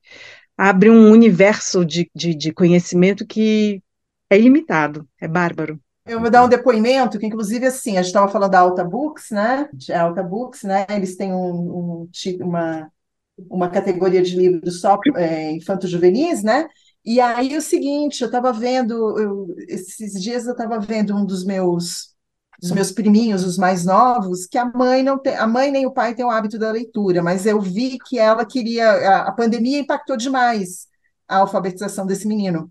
abre 0.57 0.91
um 0.91 1.11
universo 1.11 1.85
de, 1.85 2.11
de, 2.15 2.35
de 2.35 2.53
conhecimento 2.53 3.27
que 3.27 3.83
é 4.31 4.39
ilimitado, 4.39 5.07
é 5.21 5.29
bárbaro. 5.29 5.81
Eu 6.07 6.21
vou 6.21 6.31
dar 6.31 6.45
um 6.45 6.49
depoimento 6.49 7.19
que, 7.19 7.27
inclusive, 7.27 7.67
assim, 7.67 7.93
a 7.93 8.03
gente 8.03 8.09
estava 8.09 8.29
falando 8.29 8.51
da 8.51 8.61
Alta 8.61 8.83
Books, 8.83 9.31
né? 9.31 9.69
A 9.93 10.03
Alta 10.03 10.23
Books, 10.23 10.63
né? 10.63 10.87
Eles 10.89 11.17
têm 11.17 11.35
um, 11.35 12.07
um 12.07 12.11
uma, 12.41 12.91
uma 13.51 13.69
categoria 13.69 14.23
de 14.23 14.35
livros 14.35 14.81
só 14.81 14.99
é, 15.17 15.53
infanto-juvenis, 15.53 16.43
né? 16.43 16.67
E 17.09 17.23
aí 17.23 17.57
o 17.57 17.63
seguinte, 17.63 18.21
eu 18.21 18.27
estava 18.27 18.53
vendo, 18.53 19.19
eu, 19.19 19.55
esses 19.67 20.13
dias 20.23 20.45
eu 20.45 20.53
estava 20.53 20.79
vendo 20.79 21.17
um 21.17 21.25
dos 21.25 21.43
meus 21.43 22.15
dos 22.61 22.71
meus 22.71 22.93
priminhos, 22.93 23.45
os 23.45 23.57
mais 23.57 23.87
novos, 23.87 24.45
que 24.45 24.59
a 24.59 24.65
mãe 24.67 25.03
não 25.03 25.17
tem, 25.17 25.35
a 25.37 25.47
mãe 25.47 25.71
nem 25.71 25.87
o 25.87 25.93
pai 25.93 26.15
têm 26.15 26.25
o 26.25 26.31
hábito 26.31 26.59
da 26.59 26.71
leitura, 26.71 27.23
mas 27.23 27.47
eu 27.47 27.59
vi 27.61 27.99
que 27.99 28.19
ela 28.19 28.45
queria, 28.45 28.91
a, 28.91 29.29
a 29.29 29.33
pandemia 29.33 29.79
impactou 29.79 30.19
demais 30.19 30.87
a 31.27 31.39
alfabetização 31.39 32.05
desse 32.05 32.29
menino. 32.29 32.71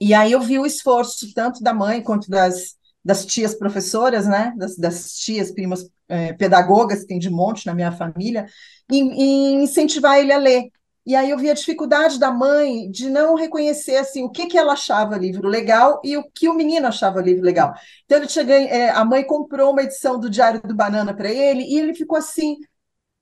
E 0.00 0.14
aí 0.14 0.32
eu 0.32 0.40
vi 0.40 0.58
o 0.58 0.64
esforço 0.64 1.34
tanto 1.34 1.62
da 1.62 1.74
mãe 1.74 2.00
quanto 2.00 2.30
das, 2.30 2.76
das 3.04 3.26
tias 3.26 3.54
professoras, 3.54 4.26
né, 4.26 4.54
das, 4.56 4.76
das 4.78 5.12
tias, 5.16 5.52
primas 5.52 5.90
é, 6.08 6.32
pedagogas, 6.32 7.00
que 7.00 7.08
tem 7.08 7.18
de 7.18 7.28
monte 7.28 7.66
na 7.66 7.74
minha 7.74 7.92
família, 7.92 8.46
em, 8.90 9.10
em 9.12 9.62
incentivar 9.64 10.18
ele 10.18 10.32
a 10.32 10.38
ler. 10.38 10.70
E 11.04 11.16
aí 11.16 11.30
eu 11.30 11.38
vi 11.38 11.50
a 11.50 11.54
dificuldade 11.54 12.18
da 12.18 12.30
mãe 12.30 12.88
de 12.88 13.10
não 13.10 13.34
reconhecer 13.34 13.96
assim 13.96 14.22
o 14.22 14.30
que, 14.30 14.46
que 14.46 14.56
ela 14.56 14.74
achava 14.74 15.18
livro 15.18 15.48
legal 15.48 16.00
e 16.04 16.16
o 16.16 16.22
que 16.30 16.48
o 16.48 16.54
menino 16.54 16.86
achava 16.86 17.20
livro 17.20 17.44
legal. 17.44 17.74
Então 18.04 18.18
ele 18.18 18.28
tinha 18.28 18.44
ganho, 18.44 18.68
é, 18.68 18.90
a 18.90 19.04
mãe 19.04 19.24
comprou 19.24 19.72
uma 19.72 19.82
edição 19.82 20.18
do 20.18 20.30
Diário 20.30 20.62
do 20.62 20.74
Banana 20.74 21.12
para 21.12 21.28
ele 21.28 21.64
e 21.64 21.78
ele 21.78 21.92
ficou 21.92 22.16
assim 22.16 22.56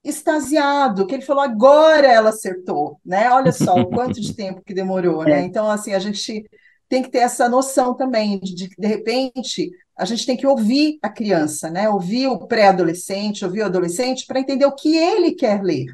extasiado, 0.05 1.07
que 1.07 1.14
ele 1.14 1.25
falou 1.25 1.43
agora 1.43 2.07
ela 2.07 2.31
acertou, 2.31 2.99
né? 3.05 3.31
Olha 3.31 3.53
só 3.53 3.75
o 3.75 3.88
quanto 3.88 4.21
de 4.21 4.35
tempo 4.35 4.62
que 4.62 4.75
demorou, 4.75 5.25
né? 5.25 5.40
É. 5.40 5.43
Então 5.43 5.71
assim 5.71 5.95
a 5.95 5.99
gente 5.99 6.45
tem 6.87 7.03
que 7.03 7.11
ter 7.11 7.19
essa 7.19 7.49
noção 7.49 7.95
também 7.95 8.38
de, 8.40 8.55
de 8.55 8.69
de 8.77 8.87
repente 8.87 9.71
a 9.97 10.05
gente 10.05 10.27
tem 10.27 10.37
que 10.37 10.47
ouvir 10.47 10.99
a 11.03 11.09
criança, 11.09 11.71
né? 11.71 11.88
Ouvir 11.88 12.27
o 12.29 12.47
pré-adolescente, 12.47 13.45
ouvir 13.45 13.62
o 13.62 13.66
adolescente 13.66 14.27
para 14.27 14.40
entender 14.40 14.66
o 14.66 14.75
que 14.75 14.97
ele 14.97 15.33
quer 15.33 15.62
ler 15.62 15.87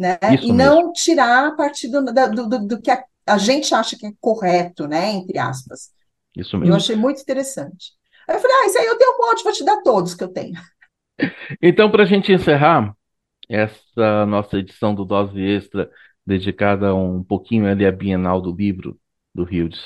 né? 0.00 0.18
Isso 0.32 0.46
e 0.46 0.52
mesmo. 0.52 0.54
não 0.54 0.92
tirar 0.94 1.48
a 1.48 1.52
partir 1.52 1.88
do, 1.88 2.02
do, 2.02 2.48
do, 2.48 2.66
do 2.66 2.80
que 2.80 2.90
a, 2.90 3.04
a, 3.26 3.36
gente 3.36 3.74
acha 3.74 3.98
que 3.98 4.06
é 4.06 4.12
correto, 4.18 4.88
né? 4.88 5.10
Entre 5.12 5.38
aspas. 5.38 5.90
Isso 6.34 6.56
mesmo. 6.56 6.72
Eu 6.72 6.76
achei 6.76 6.96
muito 6.96 7.20
interessante. 7.20 7.92
Aí 8.26 8.34
eu 8.34 8.40
falei, 8.40 8.56
ah, 8.56 8.66
isso 8.66 8.78
aí 8.78 8.86
eu 8.86 8.96
tenho 8.96 9.12
um 9.12 9.26
monte, 9.26 9.44
vou 9.44 9.52
te 9.52 9.62
dar 9.62 9.82
todos 9.82 10.14
que 10.14 10.24
eu 10.24 10.32
tenho. 10.32 10.58
Então, 11.60 11.90
para 11.90 12.04
a 12.04 12.06
gente 12.06 12.32
encerrar 12.32 12.96
essa 13.46 14.24
nossa 14.24 14.56
edição 14.56 14.94
do 14.94 15.04
Dose 15.04 15.38
Extra, 15.38 15.90
dedicada 16.24 16.94
um 16.94 17.22
pouquinho 17.22 17.66
ali 17.66 17.84
à 17.84 17.92
Bienal 17.92 18.40
do 18.40 18.56
Livro 18.56 18.98
do 19.34 19.44
Rio 19.44 19.68
de 19.68 19.78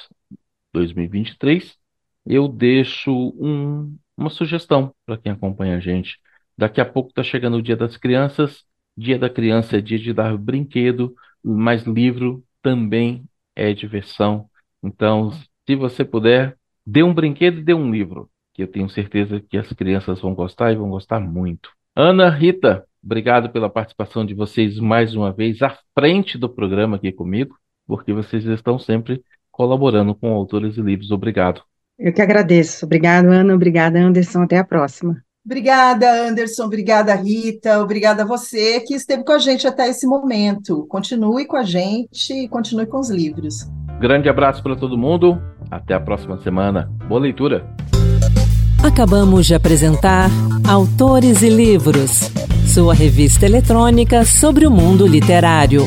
2023, 0.73 1.77
eu 2.25 2.47
deixo 2.47 3.11
um, 3.11 3.99
uma 4.17 4.31
sugestão 4.31 4.95
para 5.05 5.19
quem 5.19 5.33
acompanha 5.33 5.77
a 5.77 5.81
gente. 5.81 6.21
Daqui 6.57 6.81
a 6.81 6.85
pouco 6.85 7.09
está 7.09 7.25
chegando 7.25 7.57
o 7.57 7.63
Dia 7.63 7.77
das 7.77 7.97
Crianças 7.97 8.65
Dia 8.97 9.19
da 9.19 9.29
criança 9.29 9.77
é 9.77 9.81
dia 9.81 9.99
de 9.99 10.13
dar 10.13 10.37
brinquedo, 10.37 11.15
mas 11.43 11.83
livro 11.83 12.43
também 12.63 13.25
é 13.55 13.73
diversão. 13.73 14.49
Então, 14.83 15.31
se 15.67 15.75
você 15.77 16.05
puder, 16.05 16.57
dê 16.87 17.03
um 17.03 17.13
brinquedo 17.15 17.59
e 17.59 17.65
dê 17.65 17.75
um 17.75 17.91
livro, 17.91 18.31
que 18.53 18.63
eu 18.63 18.69
tenho 18.69 18.89
certeza 18.89 19.41
que 19.41 19.57
as 19.57 19.73
crianças 19.73 20.21
vão 20.21 20.35
gostar 20.35 20.73
e 20.73 20.77
vão 20.77 20.91
gostar 20.91 21.21
muito. 21.21 21.71
Ana, 21.95 22.31
Rita, 22.31 22.85
obrigado 23.03 23.51
pela 23.51 23.71
participação 23.71 24.25
de 24.25 24.35
vocês 24.35 24.79
mais 24.79 25.15
uma 25.15 25.33
vez 25.33 25.61
à 25.63 25.77
frente 25.97 26.39
do 26.39 26.49
programa 26.49 26.97
aqui 26.97 27.13
comigo, 27.13 27.57
porque 27.87 28.13
vocês 28.13 28.45
estão 28.47 28.79
sempre 28.79 29.23
colaborando 29.51 30.15
com 30.15 30.33
autores 30.33 30.77
e 30.77 30.81
livros. 30.83 31.11
Obrigado. 31.11 31.63
Eu 31.99 32.13
que 32.13 32.21
agradeço. 32.21 32.85
Obrigado, 32.85 33.27
Ana. 33.27 33.55
Obrigada, 33.55 34.01
Anderson. 34.01 34.43
Até 34.43 34.59
a 34.59 34.65
próxima. 34.65 35.24
Obrigada, 35.45 36.29
Anderson. 36.29 36.65
Obrigada, 36.65 37.15
Rita. 37.15 37.81
Obrigada 37.81 38.23
a 38.23 38.27
você 38.27 38.81
que 38.81 38.95
esteve 38.95 39.25
com 39.25 39.33
a 39.33 39.39
gente 39.39 39.67
até 39.67 39.89
esse 39.89 40.07
momento. 40.07 40.87
Continue 40.89 41.47
com 41.47 41.57
a 41.57 41.63
gente 41.63 42.33
e 42.33 42.49
continue 42.49 42.87
com 42.87 42.99
os 42.99 43.11
livros. 43.11 43.69
Grande 44.01 44.29
abraço 44.29 44.63
para 44.63 44.75
todo 44.75 44.97
mundo. 44.97 45.41
Até 45.71 45.95
a 45.95 46.01
próxima 46.01 46.41
semana. 46.41 46.91
Boa 47.09 47.21
leitura. 47.21 47.67
Acabamos 48.83 49.47
de 49.47 49.55
apresentar 49.55 50.31
Autores 50.69 51.43
e 51.43 51.49
Livros, 51.49 52.31
sua 52.67 52.93
revista 52.93 53.47
eletrônica 53.47 54.25
sobre 54.25 54.67
o 54.67 54.71
mundo 54.71 55.07
literário. 55.07 55.83